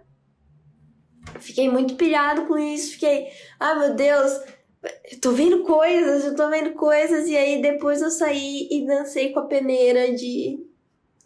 Fiquei 1.39 1.71
muito 1.71 1.95
pilhado 1.97 2.47
com 2.47 2.59
isso. 2.59 2.93
Fiquei, 2.93 3.29
ah, 3.59 3.75
meu 3.75 3.95
Deus, 3.95 4.33
eu 5.13 5.21
tô 5.21 5.33
vendo 5.33 5.63
coisas, 5.63 6.25
eu 6.25 6.35
tô 6.35 6.49
vendo 6.51 6.73
coisas. 6.73 7.29
E 7.29 7.37
aí, 7.37 7.61
depois 7.63 8.03
eu 8.03 8.11
saí 8.11 8.67
e 8.71 8.87
dancei 8.87 9.33
com 9.33 9.41
a 9.41 9.47
peneira 9.47 10.13
de. 10.15 10.59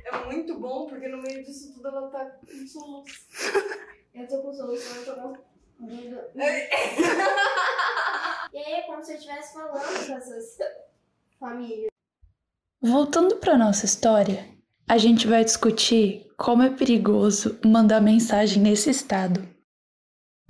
É 0.06 0.26
muito 0.26 0.60
bom, 0.60 0.88
porque 0.88 1.08
no 1.08 1.22
meio 1.22 1.44
disso 1.44 1.74
tudo 1.74 1.88
ela 1.88 2.10
tá 2.10 2.26
com 2.26 2.68
soluço. 2.68 3.20
Eu 4.14 4.28
tô 4.28 4.42
com 4.44 4.54
solução, 4.54 4.96
eu 4.98 5.06
tô 5.06 5.14
com. 5.22 5.38
E 8.54 8.58
aí 8.60 8.74
é 8.74 8.82
como 8.84 9.04
se 9.04 9.14
eu 9.14 9.18
estivesse 9.18 9.54
falando 9.56 9.82
com 10.08 10.14
essas 10.14 10.58
famílias. 11.40 11.90
Voltando 12.80 13.38
para 13.38 13.58
nossa 13.58 13.86
história, 13.86 14.48
a 14.88 15.00
gente 15.00 15.26
vai 15.26 15.44
discutir 15.44 16.32
como 16.38 16.62
é 16.62 16.70
perigoso 16.70 17.60
mandar 17.66 18.00
mensagem 18.00 18.62
nesse 18.62 18.92
estado. 18.92 19.50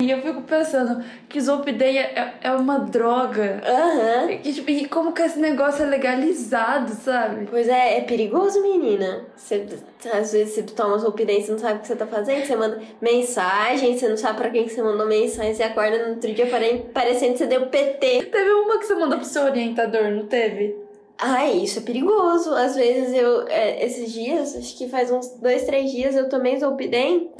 E 0.04 0.10
eu 0.10 0.20
fico 0.20 0.42
pensando 0.42 1.02
que 1.30 1.40
Zolpidem 1.40 1.98
é, 1.98 2.34
é 2.42 2.50
uma 2.50 2.78
droga. 2.78 3.62
Aham. 3.66 4.32
E, 4.32 4.52
tipo, 4.52 4.70
e 4.70 4.86
como 4.86 5.12
que 5.12 5.22
esse 5.22 5.38
negócio 5.38 5.82
é 5.82 5.86
legalizado, 5.86 6.92
sabe? 6.92 7.46
Pois 7.50 7.66
é, 7.68 7.96
é 7.96 8.00
perigoso, 8.02 8.60
menina. 8.60 9.24
Você, 9.34 9.66
às 10.12 10.32
vezes 10.34 10.54
você 10.56 10.62
toma 10.64 10.98
Zolpidem, 10.98 11.40
você 11.42 11.52
não 11.52 11.58
sabe 11.58 11.78
o 11.78 11.80
que 11.80 11.86
você 11.88 11.96
tá 11.96 12.06
fazendo, 12.06 12.44
você 12.44 12.54
manda 12.54 12.82
mensagem, 13.00 13.96
você 13.96 14.06
não 14.06 14.16
sabe 14.18 14.36
pra 14.36 14.50
quem 14.50 14.64
que 14.64 14.74
você 14.74 14.82
mandou 14.82 15.06
mensagem, 15.06 15.54
você 15.54 15.62
acorda 15.62 16.04
no 16.04 16.10
outro 16.16 16.34
dia 16.34 16.46
pare- 16.48 16.84
parecendo 16.92 17.32
que 17.32 17.38
você 17.38 17.46
deu 17.46 17.66
PT. 17.68 18.24
Teve 18.24 18.50
uma 18.50 18.76
que 18.78 18.84
você 18.84 18.94
mandou 18.94 19.16
pro 19.18 19.26
seu 19.26 19.44
orientador, 19.44 20.10
não 20.10 20.26
teve? 20.26 20.76
Ai, 21.16 21.52
isso 21.58 21.78
é 21.78 21.82
perigoso. 21.82 22.52
Às 22.54 22.76
vezes 22.76 23.14
eu, 23.14 23.46
é, 23.48 23.82
esses 23.86 24.12
dias, 24.12 24.54
acho 24.54 24.76
que 24.76 24.86
faz 24.86 25.10
uns 25.10 25.30
dois, 25.40 25.64
três 25.64 25.90
dias, 25.90 26.14
eu 26.14 26.28
tomei 26.28 26.58
Zolpidem, 26.58 27.30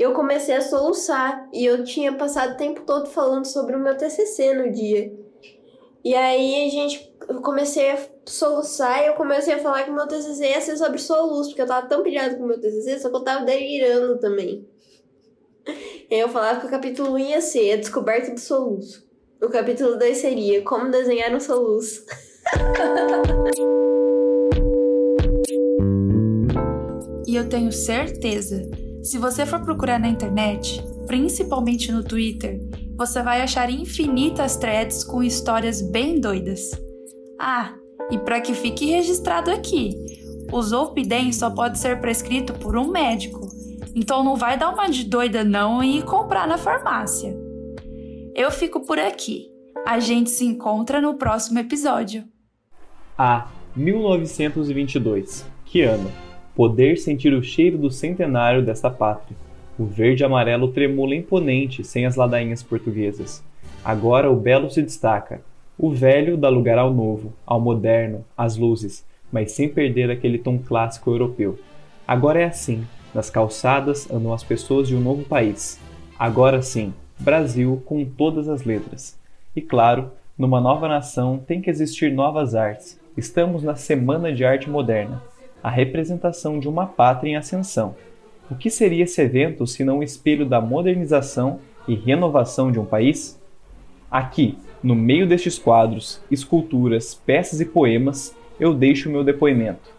eu 0.00 0.14
comecei 0.14 0.54
a 0.56 0.62
soluçar. 0.62 1.46
E 1.52 1.64
eu 1.64 1.84
tinha 1.84 2.12
passado 2.14 2.54
o 2.54 2.56
tempo 2.56 2.82
todo 2.86 3.06
falando 3.06 3.44
sobre 3.44 3.76
o 3.76 3.78
meu 3.78 3.96
TCC 3.96 4.54
no 4.54 4.72
dia. 4.72 5.12
E 6.02 6.14
aí 6.14 6.66
a 6.66 6.70
gente, 6.70 7.14
eu 7.28 7.42
comecei 7.42 7.90
a 7.90 7.98
soluçar 8.24 9.02
e 9.02 9.08
eu 9.08 9.14
comecei 9.14 9.52
a 9.52 9.58
falar 9.58 9.82
que 9.82 9.90
o 9.90 9.94
meu 9.94 10.08
TCC 10.08 10.48
ia 10.48 10.60
ser 10.60 10.78
sobre 10.78 10.98
soluço, 10.98 11.50
porque 11.50 11.60
eu 11.60 11.66
tava 11.66 11.86
tão 11.86 12.02
pilhado 12.02 12.36
com 12.36 12.44
o 12.44 12.46
meu 12.46 12.58
TCC, 12.58 12.98
só 12.98 13.10
que 13.10 13.16
eu 13.16 13.24
tava 13.24 13.44
delirando 13.44 14.18
também. 14.18 14.66
E 16.10 16.14
aí 16.14 16.20
eu 16.20 16.28
falava 16.30 16.60
que 16.60 16.66
o 16.66 16.70
capítulo 16.70 17.12
1 17.12 17.18
ia 17.18 17.40
ser 17.42 17.72
a 17.72 17.76
descoberta 17.76 18.32
do 18.32 18.40
soluço. 18.40 19.06
O 19.42 19.50
capítulo 19.50 19.98
2 19.98 20.16
seria 20.16 20.62
como 20.62 20.90
desenhar 20.90 21.34
um 21.34 21.40
soluço. 21.40 22.06
E 27.26 27.36
eu 27.36 27.48
tenho 27.48 27.70
certeza, 27.70 28.68
se 29.02 29.18
você 29.18 29.46
for 29.46 29.60
procurar 29.60 29.98
na 29.98 30.08
internet, 30.08 30.82
principalmente 31.06 31.90
no 31.90 32.04
Twitter, 32.04 32.60
você 32.96 33.22
vai 33.22 33.40
achar 33.40 33.70
infinitas 33.70 34.56
threads 34.56 35.02
com 35.02 35.22
histórias 35.22 35.80
bem 35.80 36.20
doidas. 36.20 36.70
Ah, 37.38 37.74
e 38.10 38.18
para 38.18 38.40
que 38.40 38.52
fique 38.52 38.86
registrado 38.86 39.50
aqui, 39.50 39.96
o 40.52 40.60
Zolpidem 40.60 41.32
só 41.32 41.50
pode 41.50 41.78
ser 41.78 42.00
prescrito 42.00 42.52
por 42.52 42.76
um 42.76 42.90
médico, 42.90 43.48
então 43.94 44.22
não 44.22 44.36
vai 44.36 44.58
dar 44.58 44.70
uma 44.70 44.88
de 44.88 45.04
doida 45.04 45.42
não 45.42 45.82
e 45.82 46.02
comprar 46.02 46.46
na 46.46 46.58
farmácia. 46.58 47.34
Eu 48.34 48.50
fico 48.50 48.80
por 48.80 48.98
aqui. 48.98 49.48
A 49.86 49.98
gente 49.98 50.30
se 50.30 50.44
encontra 50.44 51.00
no 51.00 51.14
próximo 51.14 51.58
episódio. 51.58 52.24
A. 53.16 53.48
1922. 53.74 55.46
Que 55.64 55.82
ano? 55.82 56.10
Poder 56.54 56.96
sentir 56.96 57.32
o 57.32 57.42
cheiro 57.42 57.78
do 57.78 57.90
centenário 57.90 58.64
desta 58.64 58.90
pátria. 58.90 59.36
O 59.78 59.84
verde 59.84 60.24
amarelo 60.24 60.68
tremula 60.68 61.14
imponente 61.14 61.82
sem 61.84 62.04
as 62.04 62.16
ladainhas 62.16 62.62
portuguesas. 62.62 63.42
Agora 63.84 64.30
o 64.30 64.36
belo 64.36 64.70
se 64.70 64.82
destaca. 64.82 65.40
O 65.78 65.90
velho 65.90 66.36
dá 66.36 66.48
lugar 66.50 66.76
ao 66.76 66.92
novo, 66.92 67.32
ao 67.46 67.58
moderno, 67.58 68.24
às 68.36 68.56
luzes, 68.56 69.06
mas 69.32 69.52
sem 69.52 69.68
perder 69.68 70.10
aquele 70.10 70.36
tom 70.36 70.58
clássico 70.58 71.10
europeu. 71.10 71.58
Agora 72.06 72.40
é 72.40 72.44
assim. 72.44 72.84
Nas 73.14 73.30
calçadas 73.30 74.10
andam 74.10 74.32
as 74.32 74.44
pessoas 74.44 74.86
de 74.86 74.94
um 74.94 75.00
novo 75.00 75.24
país. 75.24 75.80
Agora 76.18 76.60
sim, 76.60 76.92
Brasil 77.18 77.82
com 77.86 78.04
todas 78.04 78.48
as 78.48 78.64
letras. 78.64 79.18
E 79.56 79.60
claro, 79.60 80.10
numa 80.38 80.60
nova 80.60 80.86
nação 80.86 81.38
tem 81.38 81.60
que 81.60 81.70
existir 81.70 82.12
novas 82.12 82.54
artes. 82.54 83.00
Estamos 83.16 83.62
na 83.62 83.74
Semana 83.74 84.32
de 84.32 84.44
Arte 84.44 84.70
Moderna, 84.70 85.22
a 85.62 85.70
representação 85.70 86.58
de 86.58 86.68
uma 86.68 86.86
pátria 86.86 87.30
em 87.30 87.36
ascensão. 87.36 87.94
O 88.50 88.54
que 88.54 88.70
seria 88.70 89.04
esse 89.04 89.20
evento 89.20 89.66
se 89.66 89.84
não 89.84 89.98
o 89.98 90.02
espelho 90.02 90.44
da 90.44 90.60
modernização 90.60 91.60
e 91.86 91.94
renovação 91.94 92.72
de 92.72 92.80
um 92.80 92.84
país? 92.84 93.40
Aqui, 94.10 94.58
no 94.82 94.94
meio 94.94 95.26
destes 95.26 95.58
quadros, 95.58 96.20
esculturas, 96.30 97.14
peças 97.14 97.60
e 97.60 97.64
poemas, 97.64 98.34
eu 98.58 98.74
deixo 98.74 99.10
meu 99.10 99.22
depoimento. 99.22 99.90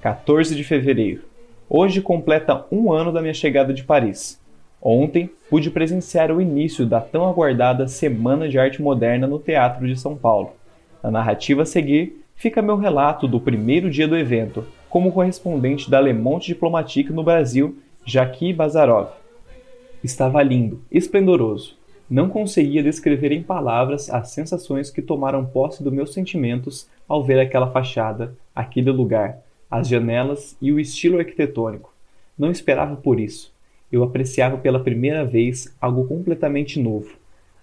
14 0.00 0.54
de 0.54 0.64
fevereiro. 0.64 1.22
Hoje 1.68 2.00
completa 2.00 2.64
um 2.70 2.92
ano 2.92 3.12
da 3.12 3.20
minha 3.20 3.34
chegada 3.34 3.72
de 3.72 3.84
Paris. 3.84 4.40
Ontem 4.80 5.30
pude 5.48 5.70
presenciar 5.70 6.30
o 6.30 6.40
início 6.40 6.84
da 6.84 7.00
tão 7.00 7.28
aguardada 7.28 7.88
Semana 7.88 8.48
de 8.48 8.58
Arte 8.58 8.82
Moderna 8.82 9.26
no 9.26 9.38
Teatro 9.38 9.86
de 9.86 9.98
São 9.98 10.14
Paulo. 10.14 10.52
Na 11.02 11.10
narrativa 11.10 11.62
a 11.62 11.66
seguir, 11.66 12.22
fica 12.34 12.60
meu 12.60 12.76
relato 12.76 13.26
do 13.26 13.40
primeiro 13.40 13.90
dia 13.90 14.06
do 14.06 14.16
evento, 14.16 14.66
como 14.94 15.10
correspondente 15.10 15.90
da 15.90 15.98
Le 15.98 16.12
Monde 16.12 16.46
Diplomatique 16.46 17.12
no 17.12 17.24
Brasil, 17.24 17.76
Jackie 18.06 18.52
Bazarov. 18.52 19.08
Estava 20.04 20.40
lindo, 20.40 20.82
esplendoroso. 20.88 21.76
Não 22.08 22.28
conseguia 22.28 22.80
descrever 22.80 23.32
em 23.32 23.42
palavras 23.42 24.08
as 24.08 24.30
sensações 24.30 24.92
que 24.92 25.02
tomaram 25.02 25.44
posse 25.44 25.82
dos 25.82 25.92
meus 25.92 26.14
sentimentos 26.14 26.88
ao 27.08 27.24
ver 27.24 27.40
aquela 27.40 27.72
fachada, 27.72 28.36
aquele 28.54 28.92
lugar, 28.92 29.42
as 29.68 29.88
janelas 29.88 30.56
e 30.62 30.70
o 30.70 30.78
estilo 30.78 31.18
arquitetônico. 31.18 31.92
Não 32.38 32.52
esperava 32.52 32.94
por 32.94 33.18
isso. 33.18 33.52
Eu 33.90 34.04
apreciava 34.04 34.58
pela 34.58 34.78
primeira 34.78 35.24
vez 35.24 35.74
algo 35.80 36.06
completamente 36.06 36.78
novo. 36.78 37.16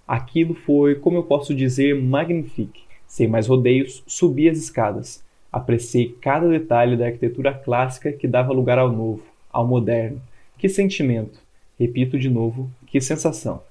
Aquilo 0.06 0.54
foi, 0.54 0.96
como 0.96 1.20
eu 1.20 1.24
posso 1.24 1.56
dizer, 1.56 1.96
magnifique. 1.96 2.84
Sem 3.08 3.30
mais 3.30 3.48
rodeios, 3.48 4.04
subi 4.06 4.50
as 4.50 4.58
escadas. 4.58 5.24
Apreciei 5.51 6.15
cada 6.21 6.47
detalhe 6.47 6.95
da 6.95 7.07
arquitetura 7.07 7.53
clássica 7.53 8.11
que 8.11 8.27
dava 8.27 8.53
lugar 8.53 8.79
ao 8.79 8.89
novo, 8.89 9.23
ao 9.51 9.67
moderno. 9.67 10.21
Que 10.57 10.69
sentimento! 10.69 11.39
Repito 11.77 12.17
de 12.17 12.29
novo, 12.29 12.69
que 12.87 13.01
sensação! 13.01 13.61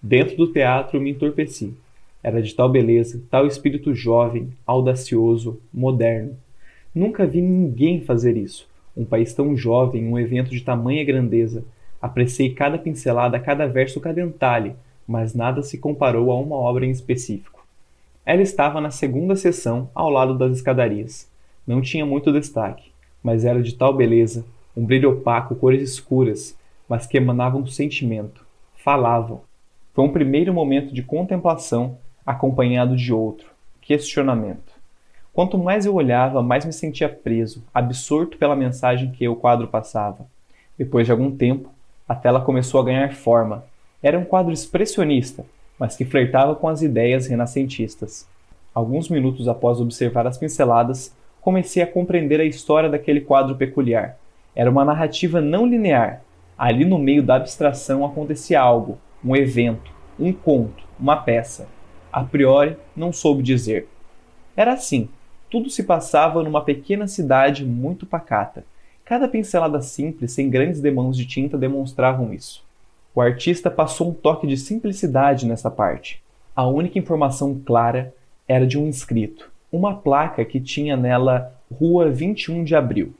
Dentro 0.00 0.36
do 0.36 0.52
teatro 0.52 1.00
me 1.00 1.10
entorpeci. 1.10 1.74
Era 2.22 2.40
de 2.40 2.54
tal 2.54 2.68
beleza, 2.68 3.20
tal 3.30 3.46
espírito 3.46 3.94
jovem, 3.94 4.50
audacioso, 4.66 5.60
moderno. 5.72 6.36
Nunca 6.94 7.26
vi 7.26 7.42
ninguém 7.42 8.00
fazer 8.00 8.36
isso. 8.36 8.68
Um 8.96 9.04
país 9.04 9.34
tão 9.34 9.56
jovem, 9.56 10.06
um 10.06 10.18
evento 10.18 10.50
de 10.50 10.60
tamanha 10.60 11.04
grandeza. 11.04 11.64
Apreciei 12.00 12.54
cada 12.54 12.78
pincelada, 12.78 13.38
cada 13.38 13.66
verso, 13.66 14.00
cada 14.00 14.24
detalhe, 14.24 14.74
mas 15.06 15.34
nada 15.34 15.62
se 15.62 15.78
comparou 15.78 16.30
a 16.30 16.38
uma 16.38 16.56
obra 16.56 16.86
em 16.86 16.90
específico. 16.90 17.61
Ela 18.24 18.42
estava 18.42 18.80
na 18.80 18.90
segunda 18.90 19.34
seção, 19.34 19.90
ao 19.92 20.08
lado 20.08 20.38
das 20.38 20.56
escadarias. 20.56 21.28
Não 21.66 21.80
tinha 21.80 22.06
muito 22.06 22.32
destaque, 22.32 22.92
mas 23.20 23.44
era 23.44 23.60
de 23.60 23.74
tal 23.74 23.92
beleza, 23.92 24.44
um 24.76 24.86
brilho 24.86 25.10
opaco, 25.10 25.56
cores 25.56 25.82
escuras, 25.82 26.56
mas 26.88 27.04
que 27.04 27.16
emanavam 27.16 27.62
um 27.62 27.66
sentimento. 27.66 28.46
Falavam. 28.76 29.40
Foi 29.92 30.04
um 30.04 30.12
primeiro 30.12 30.54
momento 30.54 30.94
de 30.94 31.02
contemplação, 31.02 31.98
acompanhado 32.24 32.96
de 32.96 33.12
outro, 33.12 33.48
questionamento. 33.80 34.72
Quanto 35.32 35.58
mais 35.58 35.84
eu 35.84 35.94
olhava, 35.94 36.42
mais 36.42 36.64
me 36.64 36.72
sentia 36.72 37.08
preso, 37.08 37.64
absorto 37.74 38.38
pela 38.38 38.54
mensagem 38.54 39.10
que 39.10 39.26
o 39.26 39.34
quadro 39.34 39.66
passava. 39.66 40.26
Depois 40.78 41.06
de 41.06 41.12
algum 41.12 41.30
tempo, 41.30 41.70
a 42.08 42.14
tela 42.14 42.40
começou 42.40 42.80
a 42.80 42.84
ganhar 42.84 43.12
forma. 43.14 43.64
Era 44.00 44.18
um 44.18 44.24
quadro 44.24 44.52
expressionista, 44.52 45.44
mas 45.82 45.96
que 45.96 46.04
flertava 46.04 46.54
com 46.54 46.68
as 46.68 46.80
ideias 46.80 47.26
renascentistas. 47.26 48.28
Alguns 48.72 49.08
minutos 49.08 49.48
após 49.48 49.80
observar 49.80 50.28
as 50.28 50.38
pinceladas, 50.38 51.12
comecei 51.40 51.82
a 51.82 51.86
compreender 51.88 52.40
a 52.40 52.44
história 52.44 52.88
daquele 52.88 53.20
quadro 53.20 53.56
peculiar. 53.56 54.16
Era 54.54 54.70
uma 54.70 54.84
narrativa 54.84 55.40
não 55.40 55.66
linear. 55.66 56.22
Ali 56.56 56.84
no 56.84 57.00
meio 57.00 57.20
da 57.20 57.34
abstração 57.34 58.04
acontecia 58.04 58.60
algo, 58.60 58.96
um 59.24 59.34
evento, 59.34 59.90
um 60.20 60.32
conto, 60.32 60.84
uma 61.00 61.16
peça. 61.16 61.66
A 62.12 62.22
priori, 62.22 62.76
não 62.94 63.12
soube 63.12 63.42
dizer. 63.42 63.88
Era 64.56 64.74
assim. 64.74 65.08
Tudo 65.50 65.68
se 65.68 65.82
passava 65.82 66.44
numa 66.44 66.62
pequena 66.62 67.08
cidade 67.08 67.66
muito 67.66 68.06
pacata. 68.06 68.64
Cada 69.04 69.26
pincelada 69.26 69.82
simples, 69.82 70.30
sem 70.30 70.48
grandes 70.48 70.80
demãos 70.80 71.16
de 71.16 71.26
tinta, 71.26 71.58
demonstravam 71.58 72.32
isso. 72.32 72.64
O 73.14 73.20
artista 73.20 73.70
passou 73.70 74.08
um 74.08 74.14
toque 74.14 74.46
de 74.46 74.56
simplicidade 74.56 75.46
nessa 75.46 75.70
parte. 75.70 76.22
A 76.56 76.66
única 76.66 76.98
informação 76.98 77.60
clara 77.62 78.14
era 78.48 78.66
de 78.66 78.78
um 78.78 78.86
inscrito, 78.86 79.50
uma 79.70 79.94
placa 79.94 80.42
que 80.46 80.58
tinha 80.58 80.96
nela 80.96 81.52
Rua 81.70 82.10
21 82.10 82.64
de 82.64 82.74
Abril. 82.74 83.12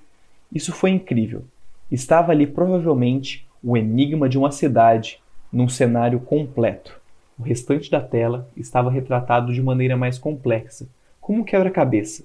Isso 0.50 0.72
foi 0.72 0.90
incrível. 0.90 1.44
Estava 1.90 2.32
ali 2.32 2.46
provavelmente 2.46 3.46
o 3.62 3.76
enigma 3.76 4.30
de 4.30 4.38
uma 4.38 4.50
cidade 4.50 5.20
num 5.52 5.68
cenário 5.68 6.20
completo. 6.20 6.98
O 7.38 7.42
restante 7.42 7.90
da 7.90 8.00
tela 8.00 8.48
estava 8.56 8.90
retratado 8.90 9.52
de 9.52 9.62
maneira 9.62 9.96
mais 9.96 10.18
complexa, 10.18 10.86
como 11.20 11.42
um 11.42 11.44
quebra-cabeça. 11.44 12.24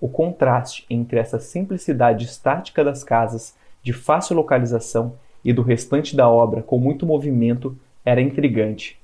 O 0.00 0.08
contraste 0.08 0.86
entre 0.88 1.18
essa 1.18 1.40
simplicidade 1.40 2.24
estática 2.24 2.84
das 2.84 3.02
casas 3.02 3.56
de 3.82 3.92
fácil 3.92 4.36
localização 4.36 5.14
e 5.44 5.52
do 5.52 5.62
restante 5.62 6.16
da 6.16 6.28
obra 6.28 6.62
com 6.62 6.78
muito 6.78 7.06
movimento 7.06 7.76
era 8.04 8.20
intrigante, 8.20 8.98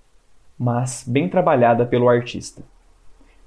mas 0.59 1.05
bem 1.07 1.29
trabalhada 1.29 1.85
pelo 1.85 2.09
artista. 2.09 2.63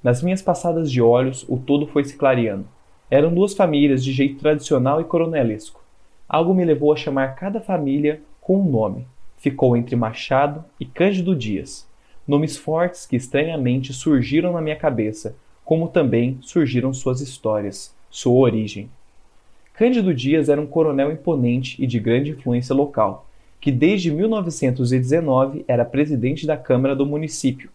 Nas 0.03 0.21
minhas 0.21 0.41
passadas 0.41 0.91
de 0.91 1.01
olhos, 1.01 1.45
o 1.49 1.57
todo 1.57 1.87
foi 1.87 2.03
se 2.03 2.15
clareando. 2.15 2.67
Eram 3.09 3.33
duas 3.33 3.53
famílias 3.53 4.03
de 4.03 4.11
jeito 4.11 4.39
tradicional 4.39 5.01
e 5.01 5.05
coronelesco. 5.05 5.83
Algo 6.29 6.53
me 6.53 6.63
levou 6.65 6.91
a 6.93 6.95
chamar 6.95 7.35
cada 7.35 7.59
família 7.59 8.21
com 8.41 8.59
um 8.59 8.69
nome. 8.69 9.07
Ficou 9.37 9.75
entre 9.75 9.95
Machado 9.95 10.63
e 10.79 10.85
Cândido 10.85 11.35
Dias. 11.35 11.87
Nomes 12.27 12.57
fortes 12.57 13.05
que 13.05 13.15
estranhamente 13.15 13.93
surgiram 13.93 14.53
na 14.53 14.61
minha 14.61 14.75
cabeça, 14.75 15.35
como 15.63 15.87
também 15.87 16.37
surgiram 16.41 16.93
suas 16.93 17.21
histórias, 17.21 17.95
sua 18.09 18.33
origem. 18.33 18.89
Cândido 19.77 20.11
Dias 20.11 20.49
era 20.49 20.59
um 20.59 20.65
coronel 20.65 21.11
imponente 21.11 21.79
e 21.79 21.85
de 21.85 21.99
grande 21.99 22.31
influência 22.31 22.73
local, 22.73 23.29
que 23.61 23.71
desde 23.71 24.11
1919 24.11 25.63
era 25.67 25.85
presidente 25.85 26.47
da 26.47 26.57
Câmara 26.57 26.95
do 26.95 27.05
município. 27.05 27.69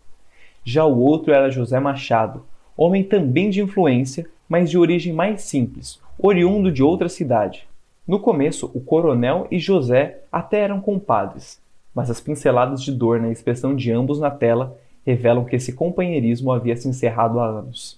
Já 0.65 0.85
o 0.85 0.99
outro 0.99 1.33
era 1.33 1.49
José 1.49 1.79
Machado, 1.79 2.43
homem 2.77 3.05
também 3.05 3.51
de 3.51 3.63
influência, 3.63 4.27
mas 4.49 4.69
de 4.69 4.77
origem 4.77 5.13
mais 5.13 5.43
simples, 5.43 6.01
oriundo 6.19 6.73
de 6.73 6.83
outra 6.83 7.09
cidade. 7.09 7.69
No 8.05 8.19
começo, 8.19 8.69
o 8.75 8.81
coronel 8.81 9.47
e 9.49 9.61
José 9.61 10.23
até 10.33 10.59
eram 10.59 10.81
compadres, 10.81 11.63
mas 11.95 12.11
as 12.11 12.21
pinceladas 12.21 12.83
de 12.83 12.91
dor 12.91 13.21
na 13.21 13.31
expressão 13.31 13.77
de 13.77 13.93
ambos 13.93 14.19
na 14.19 14.29
tela 14.29 14.77
revelam 15.07 15.45
que 15.45 15.55
esse 15.55 15.73
companheirismo 15.73 16.51
havia 16.51 16.77
se 16.77 16.89
encerrado 16.89 17.39
há 17.39 17.47
anos. 17.47 17.97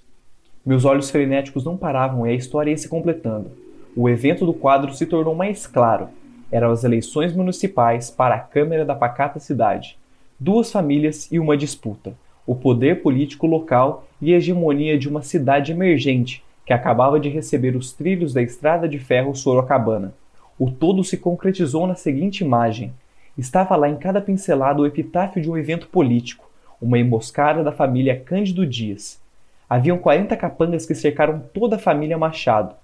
Meus 0.65 0.85
olhos 0.85 1.09
frenéticos 1.09 1.65
não 1.65 1.79
paravam 1.79 2.27
e 2.27 2.33
a 2.33 2.35
história 2.35 2.71
ia 2.71 2.77
se 2.77 2.87
completando. 2.87 3.64
O 3.97 4.09
evento 4.09 4.45
do 4.45 4.53
quadro 4.53 4.93
se 4.93 5.07
tornou 5.07 5.37
mais 5.37 5.69
claro. 5.69 6.09
Eram 6.51 6.73
as 6.73 6.83
eleições 6.83 7.33
municipais 7.33 8.11
para 8.11 8.35
a 8.35 8.41
Câmara 8.41 8.85
da 8.85 8.93
Pacata 8.93 9.39
Cidade. 9.39 9.97
Duas 10.39 10.73
famílias 10.73 11.31
e 11.31 11.39
uma 11.39 11.57
disputa. 11.57 12.13
O 12.45 12.57
poder 12.57 13.03
político 13.03 13.47
local 13.47 14.05
e 14.21 14.35
a 14.35 14.37
hegemonia 14.37 14.99
de 14.99 15.09
uma 15.09 15.23
cidade 15.23 15.71
emergente 15.71 16.43
que 16.67 16.73
acabava 16.73 17.21
de 17.21 17.29
receber 17.29 17.77
os 17.77 17.93
trilhos 17.93 18.35
da 18.35 18.43
estrada 18.43 18.89
de 18.89 18.99
ferro 18.99 19.33
Sorocabana. 19.33 20.13
O 20.59 20.73
todo 20.73 21.05
se 21.05 21.17
concretizou 21.17 21.87
na 21.87 21.95
seguinte 21.95 22.43
imagem. 22.43 22.93
Estava 23.39 23.77
lá 23.77 23.89
em 23.89 23.97
cada 23.97 24.21
pincelada 24.21 24.83
o 24.83 24.87
epitáfio 24.87 25.41
de 25.41 25.49
um 25.49 25.57
evento 25.57 25.87
político, 25.87 26.51
uma 26.83 26.99
emboscada 26.99 27.63
da 27.63 27.71
família 27.71 28.19
Cândido 28.19 28.67
Dias. 28.67 29.23
Haviam 29.71 29.99
40 29.99 30.37
capangas 30.37 30.85
que 30.85 30.97
cercaram 30.97 31.45
toda 31.55 31.77
a 31.77 31.79
família 31.79 32.19
Machado, 32.19 32.75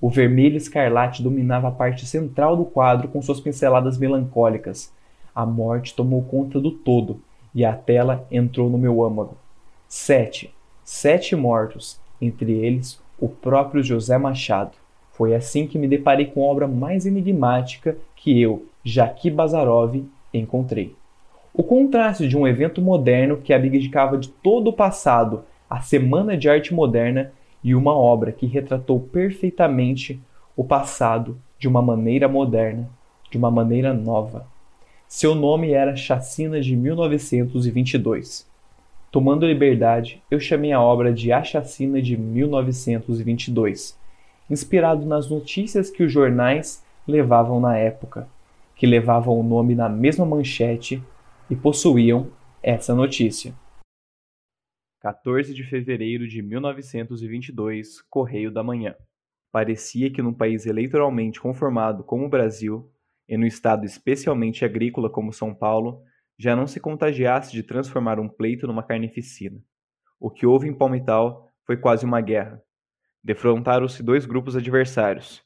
o 0.00 0.08
vermelho 0.08 0.56
escarlate 0.56 1.22
dominava 1.22 1.68
a 1.68 1.72
parte 1.72 2.06
central 2.06 2.56
do 2.56 2.64
quadro 2.64 3.08
com 3.08 3.20
suas 3.20 3.40
pinceladas 3.40 3.98
melancólicas. 3.98 4.92
A 5.34 5.44
morte 5.44 5.94
tomou 5.94 6.22
conta 6.22 6.58
do 6.58 6.70
todo 6.70 7.20
e 7.54 7.64
a 7.64 7.74
tela 7.74 8.26
entrou 8.30 8.70
no 8.70 8.78
meu 8.78 9.04
âmago. 9.04 9.36
Sete. 9.86 10.54
Sete 10.84 11.36
mortos, 11.36 12.00
entre 12.20 12.52
eles 12.52 13.00
o 13.20 13.28
próprio 13.28 13.82
José 13.82 14.16
Machado. 14.16 14.72
Foi 15.12 15.34
assim 15.34 15.66
que 15.66 15.78
me 15.78 15.86
deparei 15.86 16.26
com 16.26 16.42
a 16.42 16.46
obra 16.50 16.66
mais 16.66 17.04
enigmática 17.04 17.96
que 18.16 18.40
eu, 18.40 18.64
Jaqui 18.82 19.30
Bazarov, 19.30 20.02
encontrei. 20.32 20.96
O 21.52 21.62
contraste 21.62 22.26
de 22.26 22.36
um 22.36 22.46
evento 22.46 22.80
moderno 22.80 23.36
que 23.36 23.52
abdicava 23.52 24.16
de 24.16 24.28
todo 24.28 24.68
o 24.68 24.72
passado, 24.72 25.44
a 25.68 25.80
Semana 25.80 26.36
de 26.36 26.48
Arte 26.48 26.72
Moderna, 26.72 27.32
e 27.62 27.74
uma 27.74 27.94
obra 27.94 28.32
que 28.32 28.46
retratou 28.46 28.98
perfeitamente 29.00 30.20
o 30.56 30.64
passado 30.64 31.38
de 31.58 31.68
uma 31.68 31.82
maneira 31.82 32.28
moderna, 32.28 32.88
de 33.30 33.38
uma 33.38 33.50
maneira 33.50 33.92
nova. 33.92 34.46
Seu 35.06 35.34
nome 35.34 35.72
era 35.72 35.96
Chacina 35.96 36.60
de 36.60 36.74
1922. 36.76 38.48
Tomando 39.10 39.46
liberdade, 39.46 40.22
eu 40.30 40.38
chamei 40.38 40.72
a 40.72 40.80
obra 40.80 41.12
de 41.12 41.32
A 41.32 41.42
Chacina 41.42 42.00
de 42.00 42.16
1922, 42.16 43.98
inspirado 44.48 45.04
nas 45.04 45.28
notícias 45.28 45.90
que 45.90 46.02
os 46.02 46.12
jornais 46.12 46.84
levavam 47.06 47.60
na 47.60 47.76
época, 47.76 48.28
que 48.76 48.86
levavam 48.86 49.38
o 49.38 49.42
nome 49.42 49.74
na 49.74 49.88
mesma 49.88 50.24
manchete 50.24 51.02
e 51.50 51.56
possuíam 51.56 52.28
essa 52.62 52.94
notícia. 52.94 53.52
14 55.00 55.54
de 55.54 55.64
fevereiro 55.64 56.28
de 56.28 56.42
1922, 56.42 58.02
Correio 58.02 58.52
da 58.52 58.62
Manhã. 58.62 58.94
Parecia 59.50 60.12
que 60.12 60.20
num 60.20 60.34
país 60.34 60.66
eleitoralmente 60.66 61.40
conformado 61.40 62.04
como 62.04 62.26
o 62.26 62.28
Brasil, 62.28 62.92
e 63.26 63.34
no 63.38 63.46
estado 63.46 63.86
especialmente 63.86 64.62
agrícola 64.62 65.08
como 65.08 65.32
São 65.32 65.54
Paulo, 65.54 66.02
já 66.38 66.54
não 66.54 66.66
se 66.66 66.78
contagiasse 66.78 67.50
de 67.50 67.62
transformar 67.62 68.20
um 68.20 68.28
pleito 68.28 68.66
numa 68.66 68.82
carnificina. 68.82 69.58
O 70.18 70.30
que 70.30 70.44
houve 70.44 70.68
em 70.68 70.76
Palmital 70.76 71.48
foi 71.64 71.78
quase 71.78 72.04
uma 72.04 72.20
guerra. 72.20 72.62
Defrontaram-se 73.24 74.02
dois 74.02 74.26
grupos 74.26 74.54
adversários. 74.54 75.42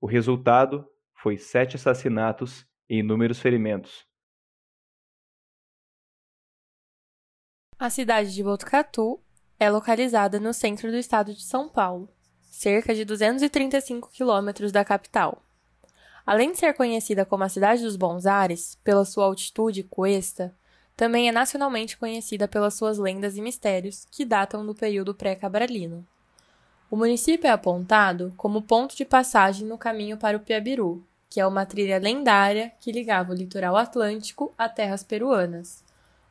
O 0.00 0.06
resultado 0.08 0.84
foi 1.14 1.36
sete 1.36 1.76
assassinatos 1.76 2.66
e 2.90 2.98
inúmeros 2.98 3.38
ferimentos. 3.38 4.04
A 7.78 7.90
cidade 7.90 8.32
de 8.32 8.42
Botucatu 8.42 9.20
é 9.60 9.68
localizada 9.68 10.40
no 10.40 10.54
centro 10.54 10.90
do 10.90 10.96
estado 10.96 11.34
de 11.34 11.42
São 11.42 11.68
Paulo, 11.68 12.08
cerca 12.48 12.94
de 12.94 13.04
235 13.04 14.08
quilômetros 14.10 14.72
da 14.72 14.82
capital. 14.82 15.42
Além 16.24 16.52
de 16.52 16.58
ser 16.58 16.72
conhecida 16.72 17.26
como 17.26 17.44
a 17.44 17.50
Cidade 17.50 17.82
dos 17.82 17.94
Bons 17.94 18.24
Ares, 18.24 18.78
pela 18.82 19.04
sua 19.04 19.26
altitude 19.26 19.80
e 19.80 19.84
cuesta, 19.84 20.54
também 20.96 21.28
é 21.28 21.32
nacionalmente 21.32 21.98
conhecida 21.98 22.48
pelas 22.48 22.72
suas 22.72 22.96
lendas 22.96 23.36
e 23.36 23.42
mistérios, 23.42 24.06
que 24.10 24.24
datam 24.24 24.64
do 24.64 24.74
período 24.74 25.14
pré-cabralino. 25.14 26.02
O 26.90 26.96
município 26.96 27.46
é 27.46 27.50
apontado 27.50 28.32
como 28.38 28.62
ponto 28.62 28.96
de 28.96 29.04
passagem 29.04 29.68
no 29.68 29.76
caminho 29.76 30.16
para 30.16 30.38
o 30.38 30.40
Piabiru, 30.40 31.06
que 31.28 31.38
é 31.38 31.46
uma 31.46 31.66
trilha 31.66 31.98
lendária 31.98 32.72
que 32.80 32.90
ligava 32.90 33.32
o 33.32 33.36
litoral 33.36 33.76
atlântico 33.76 34.54
a 34.56 34.66
terras 34.66 35.04
peruanas, 35.04 35.84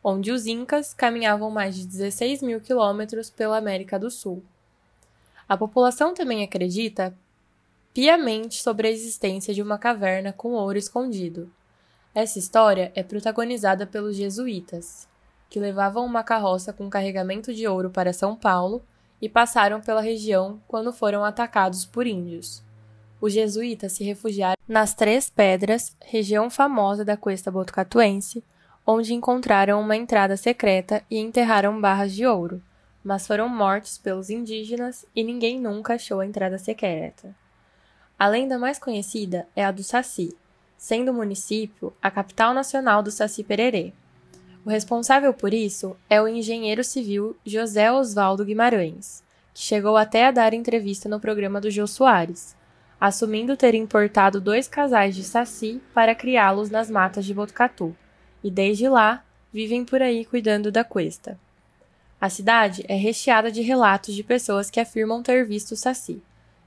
onde 0.07 0.31
os 0.31 0.45
Incas 0.45 0.93
caminhavam 0.93 1.49
mais 1.49 1.75
de 1.75 1.87
16 1.87 2.43
mil 2.43 2.61
quilômetros 2.61 3.31
pela 3.31 3.57
América 3.57 3.97
do 3.97 4.11
Sul. 4.11 4.43
A 5.49 5.57
população 5.57 6.13
também 6.13 6.43
acredita 6.43 7.11
piamente 7.91 8.61
sobre 8.61 8.87
a 8.87 8.91
existência 8.91 9.51
de 9.51 9.63
uma 9.63 9.79
caverna 9.79 10.31
com 10.31 10.51
ouro 10.51 10.77
escondido. 10.77 11.51
Essa 12.13 12.37
história 12.37 12.91
é 12.93 13.01
protagonizada 13.01 13.87
pelos 13.87 14.15
jesuítas, 14.15 15.07
que 15.49 15.59
levavam 15.59 16.05
uma 16.05 16.23
carroça 16.23 16.71
com 16.71 16.87
carregamento 16.87 17.51
de 17.51 17.67
ouro 17.67 17.89
para 17.89 18.13
São 18.13 18.35
Paulo 18.35 18.83
e 19.19 19.27
passaram 19.27 19.81
pela 19.81 20.01
região 20.01 20.61
quando 20.67 20.93
foram 20.93 21.25
atacados 21.25 21.83
por 21.83 22.05
índios. 22.05 22.63
Os 23.19 23.33
jesuítas 23.33 23.93
se 23.93 24.03
refugiaram 24.03 24.55
nas 24.67 24.93
Três 24.93 25.31
Pedras, 25.31 25.97
região 26.05 26.47
famosa 26.47 27.03
da 27.03 27.17
costa 27.17 27.49
botucatuense, 27.49 28.43
onde 28.85 29.13
encontraram 29.13 29.81
uma 29.81 29.95
entrada 29.95 30.37
secreta 30.37 31.03
e 31.09 31.17
enterraram 31.17 31.79
barras 31.81 32.13
de 32.13 32.25
ouro, 32.25 32.61
mas 33.03 33.25
foram 33.25 33.49
mortos 33.49 33.97
pelos 33.97 34.29
indígenas 34.29 35.05
e 35.15 35.23
ninguém 35.23 35.59
nunca 35.59 35.95
achou 35.95 36.19
a 36.19 36.25
entrada 36.25 36.57
secreta. 36.57 37.35
A 38.17 38.27
lenda 38.27 38.57
mais 38.57 38.79
conhecida 38.79 39.47
é 39.55 39.65
a 39.65 39.71
do 39.71 39.83
Saci, 39.83 40.35
sendo 40.77 41.11
o 41.11 41.13
município 41.13 41.93
a 42.01 42.11
capital 42.11 42.53
nacional 42.53 43.01
do 43.01 43.11
Saci 43.11 43.43
Pererê. 43.43 43.91
O 44.65 44.69
responsável 44.69 45.33
por 45.33 45.53
isso 45.53 45.95
é 46.09 46.21
o 46.21 46.27
engenheiro 46.27 46.83
civil 46.83 47.35
José 47.45 47.91
Osvaldo 47.91 48.45
Guimarães, 48.45 49.23
que 49.53 49.61
chegou 49.61 49.97
até 49.97 50.25
a 50.25 50.31
dar 50.31 50.53
entrevista 50.53 51.07
no 51.07 51.19
programa 51.19 51.61
do 51.61 51.69
Jô 51.69 51.87
Soares, 51.87 52.55
assumindo 52.99 53.57
ter 53.57 53.75
importado 53.75 54.41
dois 54.41 54.67
casais 54.67 55.15
de 55.15 55.23
saci 55.23 55.81
para 55.93 56.15
criá-los 56.15 56.69
nas 56.69 56.89
matas 56.89 57.25
de 57.25 57.33
Botucatu, 57.33 57.95
e 58.45 58.51
desde 58.51 58.87
lá 58.87 59.23
vivem 59.51 59.83
por 59.83 60.03
aí 60.03 60.23
cuidando 60.23 60.71
da 60.71 60.83
cuesta. 60.83 61.39
A 62.21 62.29
cidade 62.29 62.85
é 62.87 62.93
recheada 62.93 63.51
de 63.51 63.63
relatos 63.63 64.13
de 64.13 64.23
pessoas 64.23 64.69
que 64.69 64.79
afirmam 64.79 65.23
ter 65.23 65.43
visto 65.43 65.71
o 65.71 65.75
saci. 65.75 66.21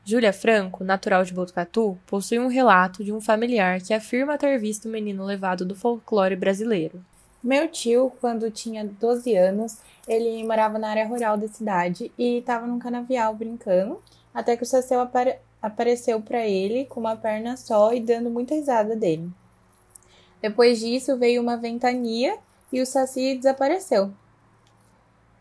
Júlia 0.04 0.32
Franco, 0.32 0.82
natural 0.82 1.22
de 1.24 1.32
Botucatu, 1.32 1.96
possui 2.04 2.40
um 2.40 2.48
relato 2.48 3.04
de 3.04 3.12
um 3.12 3.20
familiar 3.20 3.80
que 3.80 3.94
afirma 3.94 4.36
ter 4.36 4.58
visto 4.58 4.86
o 4.86 4.88
menino 4.90 5.24
levado 5.24 5.64
do 5.64 5.76
folclore 5.76 6.34
brasileiro. 6.34 7.00
Meu 7.40 7.68
tio, 7.68 8.10
quando 8.20 8.50
tinha 8.50 8.84
12 8.84 9.36
anos, 9.36 9.78
ele 10.08 10.42
morava 10.42 10.80
na 10.80 10.90
área 10.90 11.06
rural 11.06 11.36
da 11.36 11.46
cidade 11.46 12.10
e 12.18 12.38
estava 12.38 12.66
num 12.66 12.80
canavial 12.80 13.32
brincando, 13.36 14.02
até 14.34 14.56
que 14.56 14.64
o 14.64 14.66
Saci 14.66 14.94
apare 14.94 15.36
apareceu 15.62 16.20
para 16.20 16.44
ele 16.44 16.86
com 16.86 16.98
uma 16.98 17.14
perna 17.14 17.56
só 17.56 17.92
e 17.92 18.00
dando 18.00 18.30
muita 18.30 18.56
risada 18.56 18.96
dele. 18.96 19.30
Depois 20.40 20.80
disso 20.80 21.16
veio 21.16 21.42
uma 21.42 21.56
ventania 21.56 22.36
e 22.72 22.80
o 22.80 22.86
Saci 22.86 23.36
desapareceu. 23.36 24.10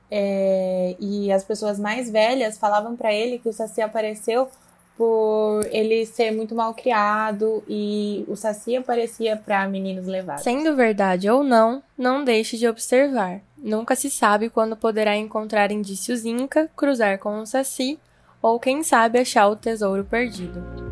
É, 0.10 0.96
e 1.00 1.32
as 1.32 1.44
pessoas 1.44 1.78
mais 1.78 2.10
velhas 2.10 2.58
falavam 2.58 2.96
para 2.96 3.14
ele 3.14 3.40
que 3.40 3.50
o 3.50 3.54
Saci 3.54 3.82
apareceu 3.82 4.50
por 4.98 5.64
ele 5.72 6.06
ser 6.08 6.32
muito 6.32 6.56
mal 6.56 6.74
criado 6.74 7.64
e 7.68 8.26
o 8.28 8.36
Saci 8.36 8.76
aparecia 8.76 9.38
para 9.38 9.68
meninos 9.68 10.08
levados. 10.08 10.44
Sendo 10.44 10.76
verdade 10.76 11.30
ou 11.30 11.44
não, 11.44 11.84
não 11.96 12.24
deixe 12.24 12.58
de 12.58 12.68
observar. 12.68 13.42
Nunca 13.58 13.96
se 13.96 14.10
sabe 14.10 14.50
quando 14.50 14.76
poderá 14.76 15.16
encontrar 15.16 15.72
indícios 15.72 16.26
Inca, 16.26 16.70
cruzar 16.76 17.20
com 17.20 17.40
o 17.40 17.46
Saci 17.46 18.00
ou 18.42 18.60
quem 18.60 18.82
sabe 18.82 19.20
achar 19.20 19.48
o 19.48 19.56
tesouro 19.56 20.04
perdido. 20.04 20.87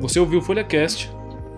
Você 0.00 0.18
ouviu 0.18 0.38
o 0.38 0.42
FolhaCast, 0.42 1.10